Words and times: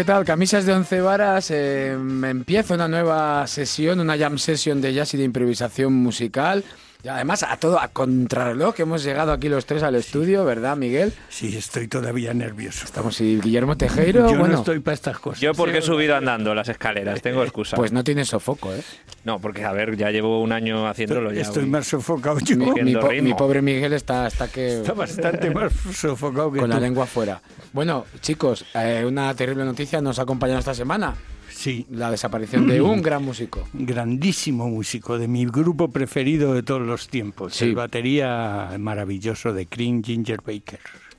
¿Qué 0.00 0.04
tal? 0.06 0.24
Camisas 0.24 0.64
de 0.64 0.72
once 0.72 1.02
varas. 1.02 1.50
Eh, 1.50 1.92
empieza 1.92 2.72
una 2.72 2.88
nueva 2.88 3.46
sesión, 3.46 4.00
una 4.00 4.16
jam 4.16 4.38
session 4.38 4.80
de 4.80 4.94
jazz 4.94 5.12
y 5.12 5.18
de 5.18 5.24
improvisación 5.24 5.92
musical. 5.92 6.64
Y 7.02 7.08
además, 7.08 7.42
a 7.42 7.56
todo, 7.56 7.80
a 7.80 7.88
contrarreloj, 7.88 8.74
que 8.74 8.82
hemos 8.82 9.02
llegado 9.02 9.32
aquí 9.32 9.48
los 9.48 9.64
tres 9.64 9.82
al 9.82 9.94
estudio, 9.94 10.44
¿verdad, 10.44 10.76
Miguel? 10.76 11.12
Sí, 11.30 11.56
estoy 11.56 11.88
todavía 11.88 12.34
nervioso. 12.34 12.84
Estamos 12.84 13.20
y 13.22 13.40
Guillermo 13.40 13.76
Tejero. 13.76 14.30
Yo 14.30 14.38
bueno, 14.38 14.54
no 14.54 14.58
estoy 14.58 14.80
para 14.80 14.94
estas 14.94 15.18
cosas. 15.18 15.40
Yo 15.40 15.54
porque 15.54 15.78
he 15.78 15.82
subido 15.82 16.14
andando 16.16 16.54
las 16.54 16.68
escaleras, 16.68 17.22
tengo 17.22 17.42
excusa. 17.42 17.76
pues 17.76 17.90
no 17.92 18.04
tienes 18.04 18.28
sofoco, 18.28 18.74
¿eh? 18.74 18.82
No, 19.24 19.38
porque 19.38 19.64
a 19.64 19.72
ver, 19.72 19.96
ya 19.96 20.10
llevo 20.10 20.42
un 20.42 20.52
año 20.52 20.86
haciéndolo 20.88 21.32
ya. 21.32 21.42
Estoy 21.42 21.62
voy. 21.62 21.70
más 21.70 21.86
sofocado 21.86 22.38
yo. 22.40 22.56
Mi, 22.56 22.64
mi 22.64 22.70
Cogiendo 22.70 23.00
po- 23.00 23.08
ritmo. 23.08 23.28
mi 23.28 23.34
pobre 23.34 23.62
Miguel 23.62 23.92
está 23.94 24.26
hasta 24.26 24.48
que 24.48 24.76
Está 24.80 24.92
bastante 24.92 25.50
más 25.50 25.72
sofocado 25.94 26.52
que 26.52 26.60
con 26.60 26.68
la 26.70 26.80
lengua 26.80 27.06
fuera. 27.06 27.40
Bueno, 27.72 28.04
chicos, 28.20 28.64
eh, 28.74 29.04
una 29.06 29.34
terrible 29.34 29.64
noticia 29.64 30.00
nos 30.00 30.18
ha 30.18 30.22
acompañado 30.22 30.58
esta 30.58 30.74
semana. 30.74 31.14
Sí, 31.60 31.84
La 31.90 32.10
desaparición 32.10 32.66
de 32.66 32.80
un 32.80 33.02
gran 33.02 33.22
músico. 33.22 33.68
grandísimo 33.74 34.66
músico, 34.70 35.18
de 35.18 35.28
mi 35.28 35.44
grupo 35.44 35.90
preferido 35.90 36.54
de 36.54 36.62
todos 36.62 36.80
los 36.86 37.08
tiempos. 37.08 37.54
Sí. 37.54 37.66
El 37.66 37.74
batería 37.74 38.70
maravilloso 38.78 39.52
de 39.52 39.66
Cream 39.66 40.02
Ginger 40.02 40.38
Baker. 40.40 40.78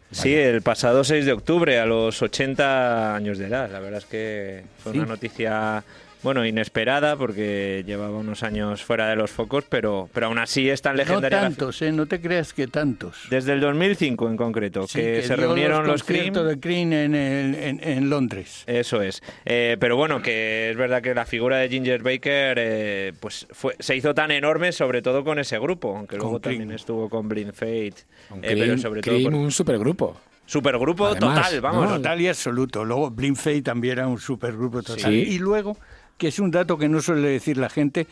Sí, 0.10 0.34
el 0.34 0.64
pasado 0.64 1.04
6 1.04 1.26
de 1.26 1.32
octubre, 1.34 1.80
a 1.80 1.86
los 1.86 2.20
80 2.24 3.16
años 3.16 3.38
de 3.38 3.46
edad. 3.46 3.72
La 3.72 3.80
verdad 3.80 4.00
es 4.00 4.06
que 4.06 4.64
fue 4.80 4.94
Sí. 4.94 4.98
una 4.98 5.08
noticia, 5.08 5.84
bueno, 6.24 6.46
inesperada, 6.46 7.16
porque 7.16 7.84
llevaba 7.86 8.18
unos 8.18 8.44
años 8.44 8.84
fuera 8.84 9.08
de 9.10 9.16
los 9.16 9.32
focos, 9.32 9.64
pero, 9.68 10.10
pero 10.14 10.28
aún 10.28 10.38
así 10.38 10.70
es 10.70 10.82
tan 10.82 10.94
No 10.94 10.98
legendaria. 11.04 11.42
la 11.42 11.50
fi- 11.50 11.56
tantos, 11.56 11.82
¿eh? 11.82 11.92
No 11.92 12.06
te 12.06 12.22
creas 12.22 12.54
que 12.54 12.68
tantos. 12.68 13.28
Desde 13.30 13.54
el 13.54 13.62
2005 13.62 14.30
en 14.30 14.38
concreto, 14.38 14.88
Sí, 14.88 15.00
que, 15.00 15.22
se 15.24 15.36
dio 15.36 15.48
reunieron 15.48 15.88
los 15.88 16.04
Cream. 16.04 16.26
conciertos 16.34 16.48
de 16.48 16.60
Cream 16.60 16.94
en, 16.94 17.16
el- 17.16 17.56
en- 17.56 17.80
en 17.84 18.10
Londres. 18.10 18.64
Eso 18.68 19.02
es. 19.02 19.22
Eh, 19.46 19.78
pero 19.80 19.96
bueno, 19.98 20.22
que 20.22 20.72
es 20.72 20.78
verdad 20.78 21.02
que 21.02 21.14
la 21.16 21.26
figura 21.26 21.58
de 21.58 21.70
Ginger 21.70 22.02
Baker 22.04 22.58
eh, 22.60 23.14
pues 23.20 23.48
fue, 23.52 23.76
se 23.80 23.96
hizo 23.96 24.14
tan 24.14 24.32
enorme, 24.32 24.72
sobre 24.72 25.02
todo 25.02 25.24
con 25.24 25.40
ese 25.40 25.58
grupo, 25.60 25.96
aunque 25.98 26.18
Con 26.18 26.26
luego 26.28 26.42
Cream. 26.42 26.58
también 26.60 26.76
estuvo 26.76 27.10
con 27.10 27.28
Blind 27.28 27.54
Fate. 27.54 27.94
Un 28.30 28.40
eh, 28.40 28.42
pero 28.50 28.58
Cream- 28.66 28.78
sobre 28.80 29.02
todo 29.02 29.16
Cream, 29.16 29.32
por- 29.32 29.42
un 29.42 29.52
supergrupo. 29.52 30.18
Supergrupo 30.46 31.06
Además, 31.08 31.36
total, 31.48 31.62
vamos. 31.62 31.90
¿no? 31.90 31.96
Total 31.96 32.20
y 32.20 32.28
absoluto. 32.28 32.84
Luego 32.84 33.10
Blind 33.10 33.38
Fate 33.38 33.62
también 33.62 33.94
era 34.00 34.08
un 34.08 34.20
supergrupo 34.20 34.82
total. 34.84 35.12
Sí. 35.12 35.24
Y 35.30 35.40
luego, 35.40 35.78
que 36.22 36.28
es 36.28 36.38
un 36.38 36.52
dato 36.52 36.78
que 36.78 36.88
no 36.88 37.02
suele 37.02 37.30
decir 37.30 37.58
la 37.58 37.68
gente, 37.68 38.06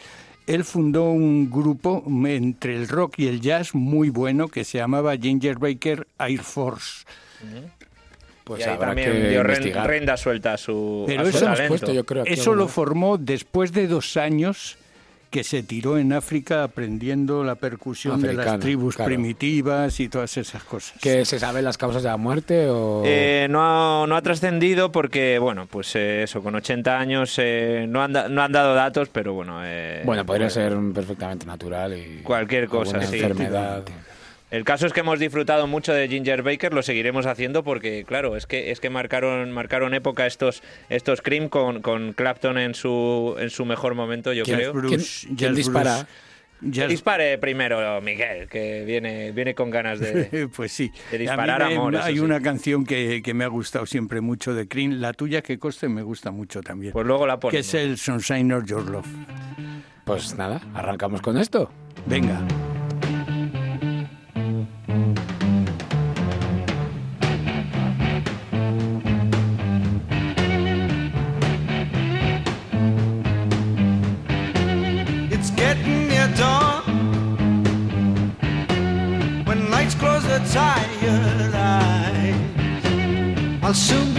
él 0.47 0.63
fundó 0.63 1.11
un 1.11 1.51
grupo 1.51 2.03
entre 2.25 2.75
el 2.75 2.87
rock 2.87 3.19
y 3.19 3.27
el 3.27 3.39
jazz 3.39 3.75
muy 3.75 4.09
bueno 4.09 4.47
que 4.47 4.63
se 4.63 4.79
llamaba 4.79 5.15
Ginger 5.15 5.59
Baker 5.59 6.07
Air 6.17 6.39
Force. 6.41 7.05
Pues 8.43 8.61
y 8.61 8.63
ahí 8.63 8.69
habrá 8.71 8.87
también 8.87 9.11
que 9.11 9.29
dio 9.29 9.41
investigar. 9.41 9.85
renda 9.87 10.17
suelta 10.17 10.53
a 10.53 10.57
su, 10.57 11.03
Pero 11.05 11.21
a 11.21 11.25
su 11.25 11.29
eso 11.29 11.39
Lo 11.41 11.45
hemos 11.45 11.57
talento. 11.57 11.67
puesto, 11.69 11.93
yo 11.93 12.03
creo. 12.03 12.23
aquí 12.23 12.33
Eso 12.33 12.41
alguna 12.49 12.57
lo 12.57 12.65
vez. 12.65 12.73
formó 12.73 13.17
después 13.19 13.71
de 13.73 13.87
dos 13.87 14.17
años 14.17 14.75
que 15.29 15.43
se 15.43 15.61
tiró 15.63 15.97
en 15.97 16.11
África 16.13 16.63
aprendiendo 16.63 17.43
la 17.43 17.55
percusión 17.55 18.21
de 18.21 18.33
las 18.33 18.59
tribus 18.59 18.95
claro. 18.95 19.07
primitivas 19.09 19.99
y 19.99 20.09
todas 20.09 20.35
esas 20.37 20.63
cosas. 20.63 20.99
¿Que 21.01 21.23
se 21.25 21.39
saben 21.39 21.63
las 21.63 21.77
causas 21.77 22.01
de 22.03 22.09
la 22.09 22.17
muerte 22.17 22.67
o...? 22.69 23.03
Eh, 23.05 23.47
no 23.49 23.61
ha, 24.03 24.07
no 24.07 24.15
ha 24.15 24.21
trascendido 24.21 24.91
porque, 24.91 25.37
bueno, 25.39 25.67
pues 25.69 25.95
eh, 25.95 26.23
eso, 26.23 26.41
con 26.41 26.55
80 26.55 26.97
años 26.99 27.35
eh, 27.37 27.85
no, 27.87 28.01
han 28.01 28.13
da- 28.13 28.27
no 28.29 28.41
han 28.41 28.51
dado 28.51 28.73
datos, 28.73 29.09
pero 29.09 29.33
bueno. 29.33 29.59
eh, 29.63 30.01
bueno, 30.05 30.25
podría 30.25 30.49
ser 30.49 30.75
perfectamente 30.93 31.45
natural 31.45 31.95
y... 31.97 32.21
Cualquier 32.23 32.67
cosa, 32.67 33.01
sí. 33.01 33.17
enfermedad. 33.19 33.83
El 34.51 34.63
caso 34.63 34.87
es 34.87 34.93
que 34.93 35.01
hemos 35.01 35.19
disfrutado 35.19 35.67
mucho 35.67 35.93
de 35.93 36.07
Ginger 36.07 36.41
Baker, 36.41 36.73
lo 36.73 36.81
seguiremos 36.81 37.25
haciendo 37.27 37.63
porque, 37.63 38.03
claro, 38.07 38.35
es 38.35 38.47
que 38.47 38.71
es 38.71 38.79
que 38.79 38.89
marcaron 38.89 39.51
marcaron 39.51 39.93
época 39.93 40.25
estos 40.25 40.63
estos 40.89 41.21
Cream 41.21 41.49
con, 41.49 41.81
con 41.81 42.13
Clapton 42.13 42.57
en 42.57 42.73
su 42.73 43.35
en 43.39 43.49
su 43.51 43.65
mejor 43.65 43.93
momento, 43.93 44.33
yo 44.33 44.43
¿Quién- 44.45 44.57
creo. 44.57 44.73
Bruce, 44.73 45.27
¿Quién- 45.27 45.35
quién 45.37 45.55
dispara? 45.55 45.97
Bruce. 46.61 46.87
Dispare 46.87 47.37
primero, 47.37 48.01
Miguel, 48.01 48.49
que 48.49 48.83
viene 48.85 49.31
viene 49.31 49.55
con 49.55 49.69
ganas 49.69 49.99
de... 49.99 50.49
Pues 50.55 50.73
sí. 50.73 50.91
de 51.09 51.17
disparar 51.19 51.61
A 51.61 51.67
mí 51.69 51.75
me- 51.75 51.79
amor, 51.79 51.95
Hay 51.97 52.15
sí. 52.15 52.19
una 52.19 52.41
canción 52.41 52.83
que, 52.85 53.21
que 53.23 53.33
me 53.33 53.45
ha 53.45 53.47
gustado 53.47 53.85
siempre 53.85 54.19
mucho 54.19 54.53
de 54.53 54.67
Cream, 54.67 54.99
la 54.99 55.13
tuya 55.13 55.41
que 55.41 55.57
coste 55.57 55.87
me 55.87 56.01
gusta 56.01 56.31
mucho 56.31 56.61
también. 56.61 56.91
Pues 56.91 57.05
luego 57.07 57.25
la 57.27 57.35
que 57.35 57.39
ponemos. 57.41 57.65
es 57.65 57.73
el 57.75 57.97
Sunshine 57.97 58.51
of 58.51 58.65
Your 58.65 58.89
Love. 58.89 59.07
Pues 60.03 60.35
nada, 60.35 60.59
arrancamos 60.73 61.21
con 61.21 61.37
esto. 61.37 61.71
Venga. 62.07 62.41
I'll 83.69 83.75
soon 83.75 84.18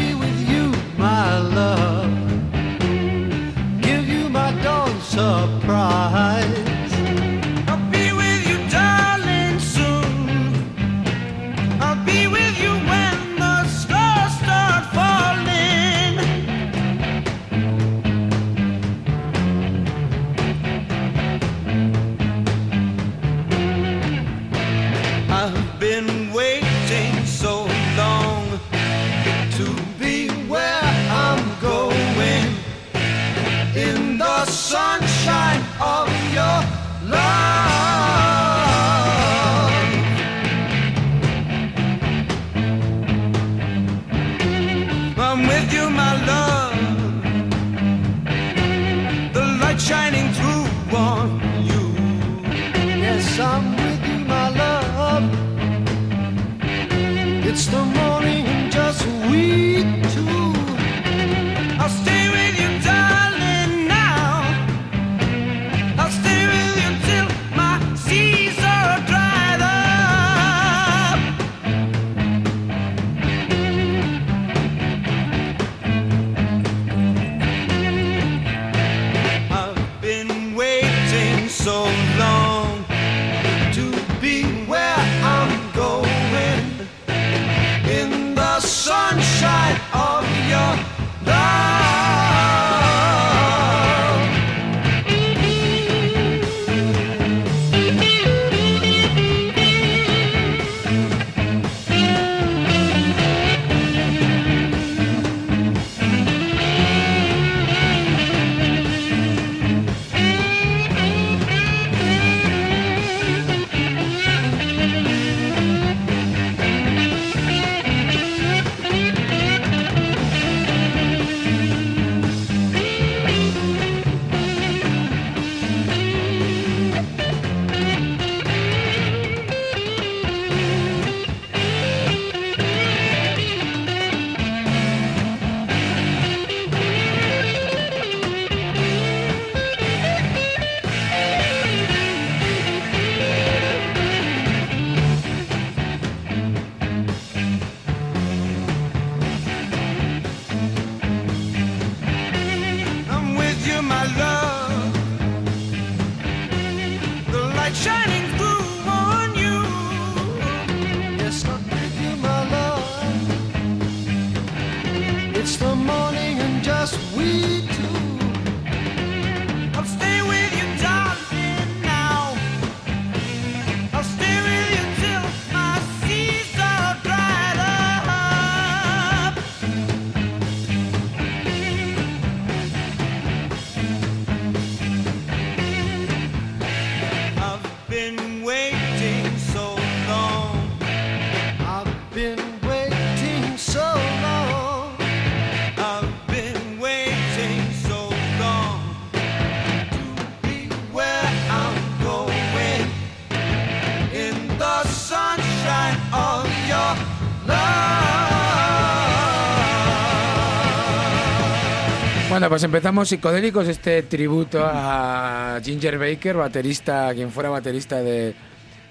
Pues 212.48 212.62
empezamos 212.62 213.08
psicodélicos, 213.08 213.68
este 213.68 214.02
tributo 214.02 214.62
a 214.64 215.60
Ginger 215.62 215.98
Baker, 215.98 216.36
baterista, 216.36 217.12
quien 217.14 217.30
fuera 217.30 217.50
baterista 217.50 218.02
de, 218.02 218.34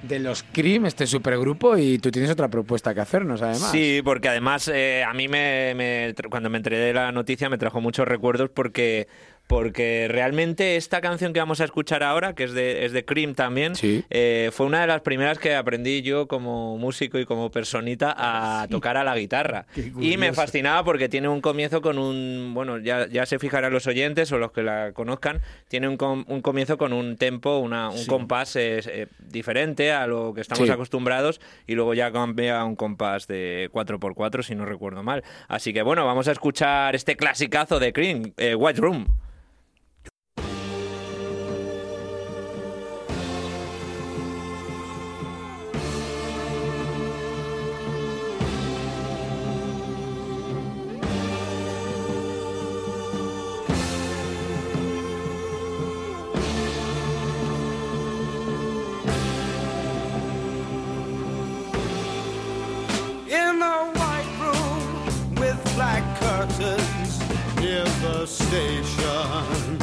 de 0.04 0.20
los 0.20 0.44
Cream, 0.44 0.86
este 0.86 1.08
supergrupo, 1.08 1.78
y 1.78 1.98
tú 1.98 2.12
tienes 2.12 2.30
otra 2.30 2.48
propuesta 2.48 2.94
que 2.94 3.02
hacernos, 3.02 3.42
además. 3.42 3.72
Sí, 3.72 4.02
porque 4.04 4.30
además 4.30 4.70
eh, 4.74 5.04
a 5.04 5.14
mí 5.14 5.28
me, 5.28 5.74
me 5.76 6.14
cuando 6.30 6.50
me 6.50 6.58
enteré 6.58 6.94
la 6.94 7.12
noticia 7.12 7.50
me 7.50 7.58
trajo 7.58 7.82
muchos 7.82 8.08
recuerdos 8.08 8.50
porque 8.54 9.08
porque 9.50 10.06
realmente 10.08 10.76
esta 10.76 11.02
canción 11.02 11.34
que 11.34 11.40
vamos 11.40 11.60
a 11.60 11.64
escuchar 11.66 12.04
ahora, 12.04 12.36
que 12.36 12.44
es 12.44 12.54
de, 12.54 12.86
es 12.86 12.92
de 12.92 13.04
Cream 13.04 13.34
también, 13.34 13.74
Sí. 13.74 14.06
eh, 14.12 14.52
fue 14.54 14.68
una 14.68 14.82
de 14.82 14.86
las 14.86 15.02
primeras 15.02 15.40
que 15.40 15.56
aprendí 15.56 16.04
yo 16.04 16.28
como 16.28 16.78
músico 16.78 17.18
y 17.18 17.26
como 17.26 17.50
personita 17.50 18.14
a 18.16 18.68
tocar 18.70 18.96
a 18.96 19.04
la 19.04 19.18
guitarra. 19.18 19.66
Y 20.00 20.18
me 20.18 20.34
fascinaba 20.34 20.84
porque 20.84 21.10
tiene 21.10 21.30
un 21.30 21.42
comienzo 21.42 21.82
con 21.82 21.98
un, 21.98 22.52
bueno, 22.54 22.78
ya, 22.78 23.08
ya 23.08 23.26
se 23.26 23.40
fijarán 23.40 23.74
los 23.74 23.88
oyentes 23.88 24.32
o 24.32 24.38
los 24.38 24.52
que 24.52 24.62
la 24.62 24.92
conozcan, 24.94 25.42
tiene 25.68 25.88
un, 25.88 25.98
com- 25.98 26.26
un 26.28 26.42
comienzo 26.44 26.78
con 26.78 26.94
un 26.94 27.18
tempo, 27.18 27.58
una, 27.58 27.90
un 27.90 28.06
compás 28.06 28.56
eh, 28.56 28.82
eh, 28.86 29.08
diferente 29.20 29.92
a 29.92 30.06
lo 30.06 30.32
que 30.36 30.42
estamos 30.42 30.70
acostumbrados 30.70 31.42
y 31.66 31.74
luego 31.74 31.96
ya 31.96 32.12
cambia 32.12 32.60
a 32.62 32.66
un 32.66 32.76
compás 32.76 33.26
de 33.26 33.68
4x4 33.74 34.44
si 34.44 34.54
no 34.54 34.66
recuerdo 34.66 35.02
mal. 35.02 35.24
Así 35.48 35.74
que 35.74 35.82
bueno, 35.82 36.06
vamos 36.06 36.28
a 36.28 36.34
escuchar 36.34 36.96
este 36.96 37.16
clasicazo 37.16 37.80
de 37.80 37.92
Cream, 37.94 38.32
eh, 38.38 38.54
White 38.54 38.80
Room. 38.80 39.08
Station. 68.28 69.78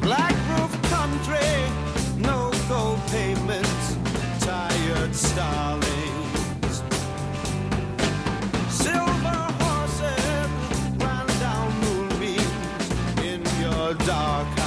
Black 0.00 0.34
roof 0.50 0.72
country, 0.90 1.54
no 2.18 2.50
gold 2.68 3.00
payments, 3.08 3.96
tired 4.40 5.14
starlings. 5.14 6.82
Silver 8.70 9.42
horses 9.60 10.50
ran 11.02 11.26
down 11.40 11.70
moonbeams 11.80 12.90
in 13.22 13.42
your 13.60 13.94
dark 14.06 14.63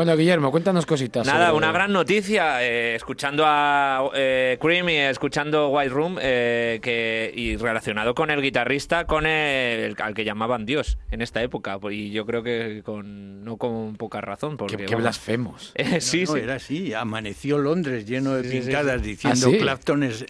Bueno, 0.00 0.16
Guillermo, 0.16 0.50
cuéntanos 0.50 0.86
cositas. 0.86 1.26
Nada, 1.26 1.48
sobre- 1.48 1.58
una 1.58 1.72
gran 1.72 1.92
noticia, 1.92 2.64
eh, 2.64 2.94
escuchando 2.94 3.44
a 3.46 4.08
eh, 4.14 4.56
Cream 4.58 4.88
y 4.88 4.96
escuchando 4.96 5.68
White 5.68 5.90
Room, 5.90 6.16
eh, 6.22 6.78
que, 6.82 7.30
y 7.36 7.56
relacionado 7.58 8.14
con 8.14 8.30
el 8.30 8.40
guitarrista, 8.40 9.04
con 9.04 9.26
el, 9.26 9.94
al 10.02 10.14
que 10.14 10.24
llamaban 10.24 10.64
Dios 10.64 10.96
en 11.10 11.20
esta 11.20 11.42
época, 11.42 11.78
y 11.90 12.12
yo 12.12 12.24
creo 12.24 12.42
que 12.42 12.80
con 12.82 13.29
no 13.50 13.56
con 13.56 13.96
poca 13.96 14.20
razón, 14.20 14.56
porque 14.56 14.76
Qué, 14.86 14.94
blasfemos. 14.94 15.72
eh, 15.74 16.00
sí, 16.00 16.24
No, 16.24 16.34
sí. 16.34 16.38
era 16.40 16.54
así, 16.54 16.94
amaneció 16.94 17.58
Londres 17.58 18.06
lleno 18.06 18.34
de 18.36 18.48
Sí, 18.48 18.60
pintadas 18.60 19.02
sí. 19.02 19.08
diciendo 19.08 19.46
¿Ah, 19.48 19.50
sí? 19.50 19.58
Clapton 19.58 20.02
es 20.04 20.24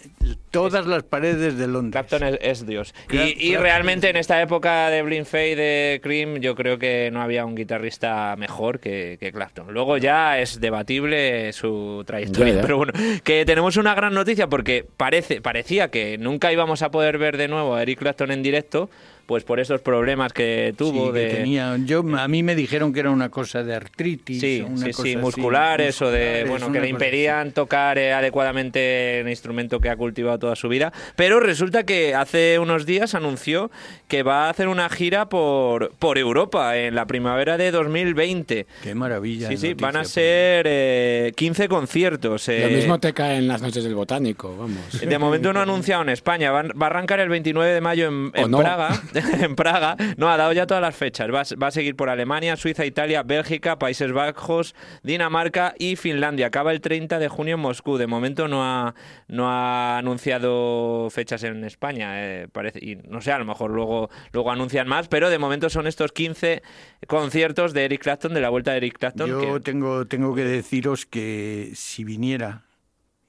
todas 0.50 0.86
las 0.86 1.02
paredes 1.02 1.58
de 1.58 1.66
Londres. 1.68 1.92
Clapton 2.08 2.26
es, 2.28 2.38
es 2.40 2.66
Dios. 2.66 2.94
Y, 3.10 3.56
realmente 3.56 4.08
en 4.08 4.16
esta 4.16 4.40
época 4.40 4.88
de 4.88 5.02
Blind 5.02 5.26
Faith, 5.26 5.56
de 5.56 6.00
Cream, 6.02 6.36
yo 6.38 6.54
creo 6.54 6.78
que 6.78 7.10
no 7.12 7.20
había 7.20 7.44
un 7.44 7.54
guitarrista 7.54 8.34
mejor 8.36 8.80
que, 8.80 9.18
que 9.20 9.32
Clapton. 9.32 9.72
Luego 9.72 9.98
ya 9.98 10.38
es 10.38 10.60
debatible 10.60 11.52
su 11.52 12.02
trayectoria. 12.06 12.54
Ya, 12.54 12.56
ya. 12.56 12.62
Pero 12.62 12.78
bueno, 12.78 12.92
que 13.22 13.44
tenemos 13.44 13.76
una 13.76 13.94
gran 13.94 14.14
noticia 14.14 14.48
porque 14.48 14.86
parece, 14.96 15.40
parecía 15.42 15.90
que 15.90 16.16
nunca 16.18 16.52
íbamos 16.52 16.82
a 16.82 16.90
poder 16.90 17.18
ver 17.18 17.36
de 17.36 17.48
nuevo 17.48 17.74
a 17.74 17.82
Eric 17.82 17.98
Clapton 17.98 18.30
en 18.30 18.42
directo, 18.42 18.88
pues 19.30 19.44
por 19.44 19.60
esos 19.60 19.80
problemas 19.80 20.32
que 20.32 20.74
tuvo 20.76 21.06
Sí, 21.06 21.12
que 21.12 21.18
de... 21.20 21.34
tenía, 21.34 21.76
yo, 21.84 22.02
a 22.18 22.26
mí 22.26 22.42
me 22.42 22.56
dijeron 22.56 22.92
que 22.92 22.98
era 22.98 23.10
una 23.10 23.28
cosa 23.28 23.62
de 23.62 23.76
artritis. 23.76 24.40
Sí, 24.40 24.60
una 24.66 24.86
sí, 24.86 24.90
cosa 24.90 25.02
sí, 25.04 25.10
así, 25.10 25.16
musculares 25.18 26.02
o 26.02 26.10
de, 26.10 26.18
musculares, 26.18 26.48
bueno, 26.48 26.66
que 26.72 26.80
le 26.80 26.86
así. 26.86 26.90
impedían 26.90 27.52
tocar 27.52 27.96
eh, 27.96 28.12
adecuadamente 28.12 29.20
el 29.20 29.28
instrumento 29.28 29.78
que 29.78 29.88
ha 29.88 29.94
cultivado 29.94 30.36
toda 30.40 30.56
su 30.56 30.68
vida. 30.68 30.92
Pero 31.14 31.38
resulta 31.38 31.84
que 31.84 32.16
hace 32.16 32.58
unos 32.58 32.86
días 32.86 33.14
anunció 33.14 33.70
que 34.08 34.24
va 34.24 34.46
a 34.46 34.50
hacer 34.50 34.66
una 34.66 34.88
gira 34.88 35.28
por, 35.28 35.92
por 36.00 36.18
Europa 36.18 36.76
en 36.76 36.96
la 36.96 37.06
primavera 37.06 37.56
de 37.56 37.70
2020. 37.70 38.66
Qué 38.82 38.94
maravilla. 38.96 39.46
Sí, 39.46 39.54
de 39.54 39.60
sí, 39.60 39.68
noticia, 39.68 39.86
van 39.86 39.96
a 39.96 40.00
pues. 40.00 40.10
ser 40.10 40.66
eh, 40.68 41.32
15 41.36 41.68
conciertos. 41.68 42.48
Lo 42.48 42.52
eh, 42.54 42.72
mismo 42.74 42.98
te 42.98 43.14
cae 43.14 43.36
en 43.36 43.46
las 43.46 43.62
noches 43.62 43.84
del 43.84 43.94
botánico, 43.94 44.56
vamos. 44.56 45.00
de 45.00 45.18
momento 45.20 45.52
no 45.52 45.60
ha 45.60 45.62
anunciado 45.62 46.02
en 46.02 46.08
España. 46.08 46.50
Va, 46.50 46.62
va 46.62 46.86
a 46.86 46.90
arrancar 46.90 47.20
el 47.20 47.28
29 47.28 47.72
de 47.74 47.80
mayo 47.80 48.08
en, 48.08 48.32
¿O 48.34 48.46
en 48.46 48.50
no? 48.50 48.58
Praga. 48.58 49.00
en 49.40 49.56
Praga. 49.56 49.96
No, 50.16 50.28
ha 50.30 50.36
dado 50.36 50.52
ya 50.52 50.66
todas 50.66 50.80
las 50.82 50.96
fechas. 50.96 51.28
Va, 51.32 51.40
a- 51.42 51.56
va 51.62 51.66
a 51.68 51.70
seguir 51.70 51.96
por 51.96 52.08
Alemania, 52.10 52.56
Suiza, 52.56 52.84
Italia, 52.86 53.22
Bélgica, 53.22 53.78
Países 53.78 54.12
Bajos, 54.12 54.74
Dinamarca 55.02 55.74
y 55.78 55.96
Finlandia. 55.96 56.46
Acaba 56.46 56.72
el 56.72 56.80
30 56.80 57.18
de 57.18 57.28
junio 57.28 57.54
en 57.54 57.60
Moscú. 57.60 57.96
De 57.96 58.06
momento 58.06 58.48
no 58.48 58.62
ha, 58.64 58.94
no 59.28 59.48
ha 59.50 59.98
anunciado 59.98 61.08
fechas 61.10 61.42
en 61.44 61.64
España. 61.64 62.12
eh, 62.24 62.48
parece, 62.50 62.78
y 62.84 62.96
no 62.96 63.20
sé, 63.20 63.32
a 63.32 63.38
lo 63.38 63.44
mejor 63.44 63.70
luego, 63.70 64.10
luego 64.32 64.50
anuncian 64.50 64.88
más. 64.88 65.08
Pero 65.08 65.30
de 65.30 65.38
momento 65.38 65.70
son 65.70 65.86
estos 65.86 66.12
15 66.12 66.62
conciertos 67.06 67.72
de 67.72 67.84
Eric 67.84 68.02
Clapton, 68.02 68.34
de 68.34 68.40
la 68.40 68.48
vuelta 68.50 68.72
de 68.72 68.78
Eric 68.78 68.98
Clapton. 68.98 69.28
Yo 69.28 69.40
que- 69.54 69.60
tengo, 69.60 70.06
tengo 70.06 70.34
que 70.34 70.44
deciros 70.44 71.06
que 71.06 71.70
si 71.74 72.04
viniera, 72.04 72.62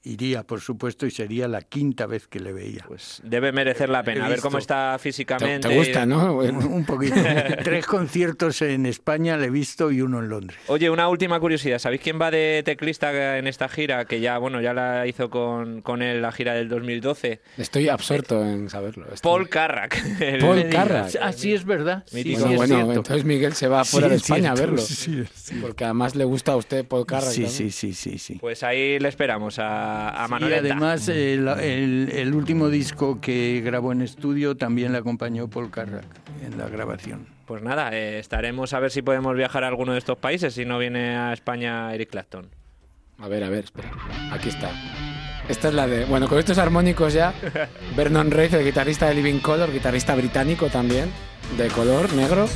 iría, 0.04 0.42
por 0.42 0.60
supuesto, 0.60 1.06
y 1.06 1.10
sería 1.10 1.46
la 1.48 1.60
quinta 1.62 2.06
vez 2.06 2.26
que 2.26 2.40
le 2.40 2.52
veía. 2.52 2.84
pues 2.88 3.20
debe 3.24 3.52
merecer 3.52 3.88
la 3.88 4.02
pena. 4.02 4.26
A 4.26 4.28
ver 4.28 4.40
cómo 4.40 4.58
está 4.58 4.94
¿Te, 4.96 5.02
físicamente. 5.04 5.68
te 5.68 5.76
gusta, 5.76 6.04
no? 6.06 6.34
Un 6.36 6.84
poquito. 6.84 7.14
Tres 7.64 7.86
conciertos 7.86 8.62
en 8.62 8.86
España 8.86 9.36
le 9.36 9.46
he 9.46 9.50
visto 9.50 9.90
y 9.92 10.00
uno 10.02 10.18
en 10.20 10.28
Londres. 10.28 10.58
Oye, 10.66 10.90
una 10.90 11.08
última 11.08 11.38
curiosidad. 11.40 11.78
¿Sabéis 11.78 12.00
quién 12.00 12.20
va 12.20 12.30
de 12.30 12.62
teclista 12.64 13.38
en 13.38 13.46
esta 13.46 13.68
gira? 13.68 14.04
Que 14.04 14.20
ya, 14.20 14.38
bueno, 14.38 14.60
ya 14.60 14.74
la 14.74 15.06
hizo 15.06 15.30
con, 15.30 15.82
con 15.82 16.02
él 16.02 16.20
la 16.22 16.32
gira 16.32 16.54
del 16.54 16.68
2012. 16.68 17.40
Estoy 17.58 17.88
absorto 17.88 18.44
en 18.44 18.68
saberlo. 18.70 19.04
Estoy- 19.12 19.30
Paul 19.30 19.48
Carrack. 19.48 20.02
El- 20.20 20.40
Paul 20.40 20.68
Carrack. 20.68 21.14
Ah, 21.20 21.32
sí, 21.32 21.52
es 21.54 21.64
verdad. 21.64 22.04
Sí, 22.06 22.22
Bueno, 22.32 22.50
es 22.50 22.56
bueno, 22.56 22.74
cierto. 22.74 22.92
entonces 22.92 23.24
Miguel 23.24 23.52
se 23.54 23.68
va 23.68 23.84
Sí, 23.84 23.92
fuera 23.92 24.08
de 24.08 24.16
es 24.16 24.22
España 24.22 24.50
a 24.50 24.54
verlo. 24.54 24.78
sí, 24.78 25.24
sí. 25.34 25.54
Porque 25.60 25.84
además 25.84 26.14
le 26.16 26.24
gusta 26.24 26.52
a 26.52 26.56
usted 26.56 26.84
Paul 26.84 27.06
Carrack. 27.06 27.30
Sí, 27.30 27.46
sí, 27.46 27.70
sí, 27.70 27.92
sí, 27.94 28.18
sí. 28.18 28.34
Pues 28.40 28.62
ahí 28.62 28.98
le 28.98 29.08
esperamos 29.08 29.58
a, 29.58 29.91
a 30.22 30.26
Y 30.26 30.30
Manoleta. 30.30 30.60
además, 30.60 31.08
el, 31.08 31.48
el- 31.48 32.10
el 32.12 32.34
último 32.34 32.68
disco 32.68 33.20
que 33.20 33.60
grabó 33.64 33.92
en 33.92 34.02
estudio 34.02 34.56
también 34.56 34.92
le 34.92 34.98
acompañó 34.98 35.48
Paul 35.48 35.70
Carrack 35.70 36.04
en 36.44 36.58
la 36.58 36.68
grabación. 36.68 37.26
Pues 37.46 37.62
nada, 37.62 37.90
eh, 37.92 38.18
estaremos 38.18 38.72
a 38.72 38.80
ver 38.80 38.90
si 38.90 39.02
podemos 39.02 39.36
viajar 39.36 39.64
a 39.64 39.68
alguno 39.68 39.92
de 39.92 39.98
estos 39.98 40.16
países 40.18 40.54
si 40.54 40.64
no 40.64 40.78
viene 40.78 41.16
a 41.16 41.32
España 41.32 41.92
Eric 41.94 42.10
Clapton. 42.10 42.48
A 43.18 43.28
ver, 43.28 43.44
a 43.44 43.48
ver, 43.50 43.64
espera. 43.64 43.90
Aquí 44.32 44.48
está. 44.48 44.70
Esta 45.48 45.68
es 45.68 45.74
la 45.74 45.86
de. 45.86 46.04
Bueno, 46.06 46.28
con 46.28 46.38
estos 46.38 46.58
armónicos 46.58 47.12
ya. 47.12 47.34
Vernon 47.96 48.30
Reith, 48.30 48.54
el 48.54 48.64
guitarrista 48.64 49.06
de 49.08 49.14
Living 49.14 49.40
Color, 49.40 49.72
guitarrista 49.72 50.14
británico 50.14 50.68
también, 50.68 51.10
de 51.58 51.68
color 51.68 52.12
negro. 52.14 52.46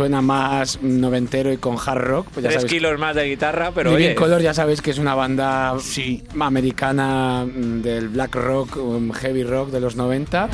Suena 0.00 0.22
más 0.22 0.80
noventero 0.80 1.52
y 1.52 1.58
con 1.58 1.76
hard 1.76 2.00
rock. 2.00 2.28
Pues 2.32 2.42
ya 2.42 2.48
Tres 2.48 2.62
sabéis, 2.62 2.72
kilos 2.72 2.98
más 2.98 3.14
de 3.14 3.24
guitarra, 3.24 3.70
pero 3.74 3.90
Living 3.90 4.06
oye, 4.06 4.14
Color 4.14 4.40
ya 4.40 4.54
sabéis 4.54 4.80
que 4.80 4.92
es 4.92 4.96
una 4.96 5.14
banda 5.14 5.76
Sí. 5.78 6.22
americana 6.38 7.44
mm, 7.44 7.82
del 7.82 8.08
black 8.08 8.34
rock, 8.34 8.78
um, 8.78 9.12
heavy 9.12 9.44
rock 9.44 9.68
de 9.68 9.78
los 9.78 9.96
90. 9.96 10.48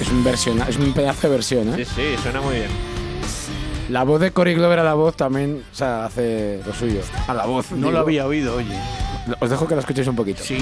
Es 0.00 0.08
un, 0.08 0.22
versión, 0.22 0.62
es 0.68 0.76
un 0.76 0.92
pedazo 0.92 1.26
de 1.26 1.34
versión, 1.34 1.68
¿eh? 1.74 1.84
sí, 1.84 1.92
sí, 1.96 2.22
suena 2.22 2.40
muy 2.40 2.54
bien. 2.54 2.70
La 3.88 4.04
voz 4.04 4.20
de 4.20 4.30
Cory 4.30 4.54
Glover 4.54 4.78
a 4.78 4.84
la 4.84 4.94
voz 4.94 5.16
también 5.16 5.64
o 5.72 5.74
sea, 5.74 6.04
hace 6.04 6.60
lo 6.64 6.72
suyo. 6.74 7.00
A 7.26 7.34
la 7.34 7.46
voz. 7.46 7.72
No 7.72 7.78
digo. 7.78 7.90
lo 7.90 7.98
había 7.98 8.24
oído, 8.24 8.54
oye. 8.54 8.78
Os 9.40 9.50
dejo 9.50 9.66
que 9.66 9.74
lo 9.74 9.80
escuchéis 9.80 10.06
un 10.06 10.14
poquito. 10.14 10.44
Sí. 10.44 10.58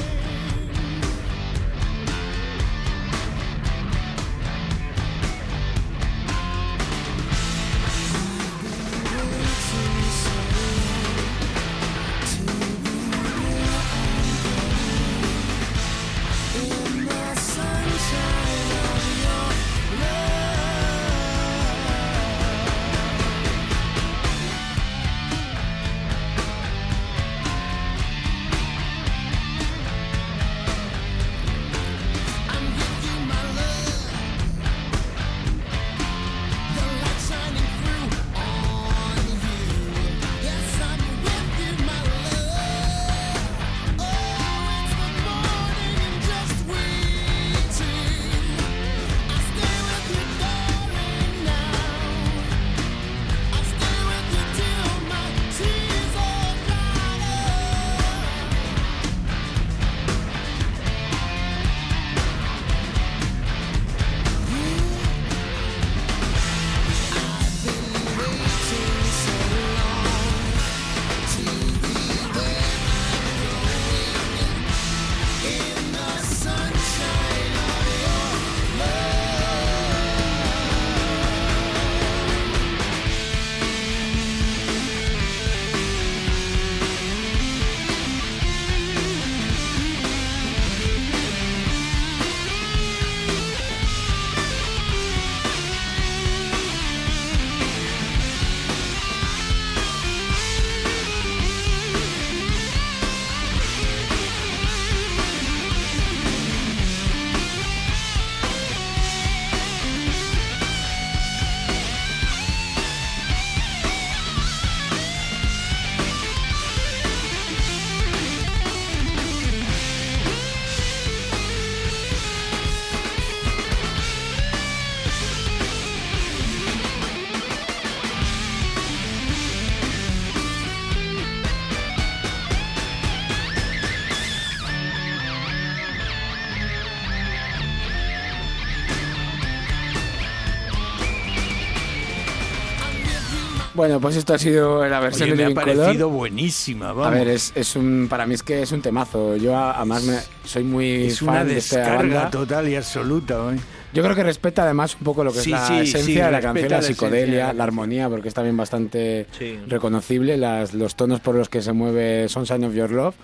Bueno, 143.80 143.98
pues 143.98 144.14
esto 144.16 144.34
ha 144.34 144.38
sido 144.38 144.86
la 144.86 145.00
versión 145.00 145.30
Oye, 145.30 145.36
me 145.36 145.36
de 145.38 145.44
ha 145.44 145.48
Living 145.48 145.62
Color. 145.62 145.76
parecido 145.78 146.10
buenísima, 146.10 146.88
vamos. 146.92 147.06
A 147.06 147.10
ver, 147.12 147.28
es, 147.28 147.50
es 147.54 147.76
un, 147.76 148.08
para 148.10 148.26
mí 148.26 148.34
es 148.34 148.42
que 148.42 148.60
es 148.60 148.72
un 148.72 148.82
temazo. 148.82 149.36
Yo 149.36 149.56
además 149.56 150.02
me, 150.04 150.18
soy 150.44 150.64
muy 150.64 151.04
es 151.06 151.18
fan 151.20 151.28
una 151.30 151.44
de 151.46 151.56
esta 151.56 151.78
descarga 151.78 152.14
banda. 152.14 152.30
total 152.30 152.68
y 152.68 152.76
absoluta. 152.76 153.42
hoy. 153.42 153.58
Yo 153.92 154.02
creo 154.02 154.14
que 154.14 154.22
respeta 154.22 154.62
además 154.62 154.96
un 154.96 155.04
poco 155.04 155.24
lo 155.24 155.32
que 155.32 155.40
Sí, 155.40 155.52
es 155.52 155.58
la 155.58 155.66
sí, 155.66 155.74
sí, 155.74 155.80
esencia 155.96 156.26
de 156.26 156.32
la 156.32 156.40
canción, 156.40 156.70
la 156.70 156.82
psicodelia, 156.82 157.52
la 157.52 157.64
armonía, 157.64 158.08
porque 158.08 158.28
es 158.28 158.34
también 158.34 158.56
bastante 158.56 159.26
reconocible, 159.66 160.36
las, 160.36 160.74
los 160.74 160.94
tonos 160.94 161.20
por 161.20 161.34
los 161.34 161.48
que 161.48 161.62
se 161.62 161.72
mueve 161.72 162.28
Sunshine 162.28 162.64
of 162.64 162.74
Your 162.74 162.90
Love. 162.90 163.14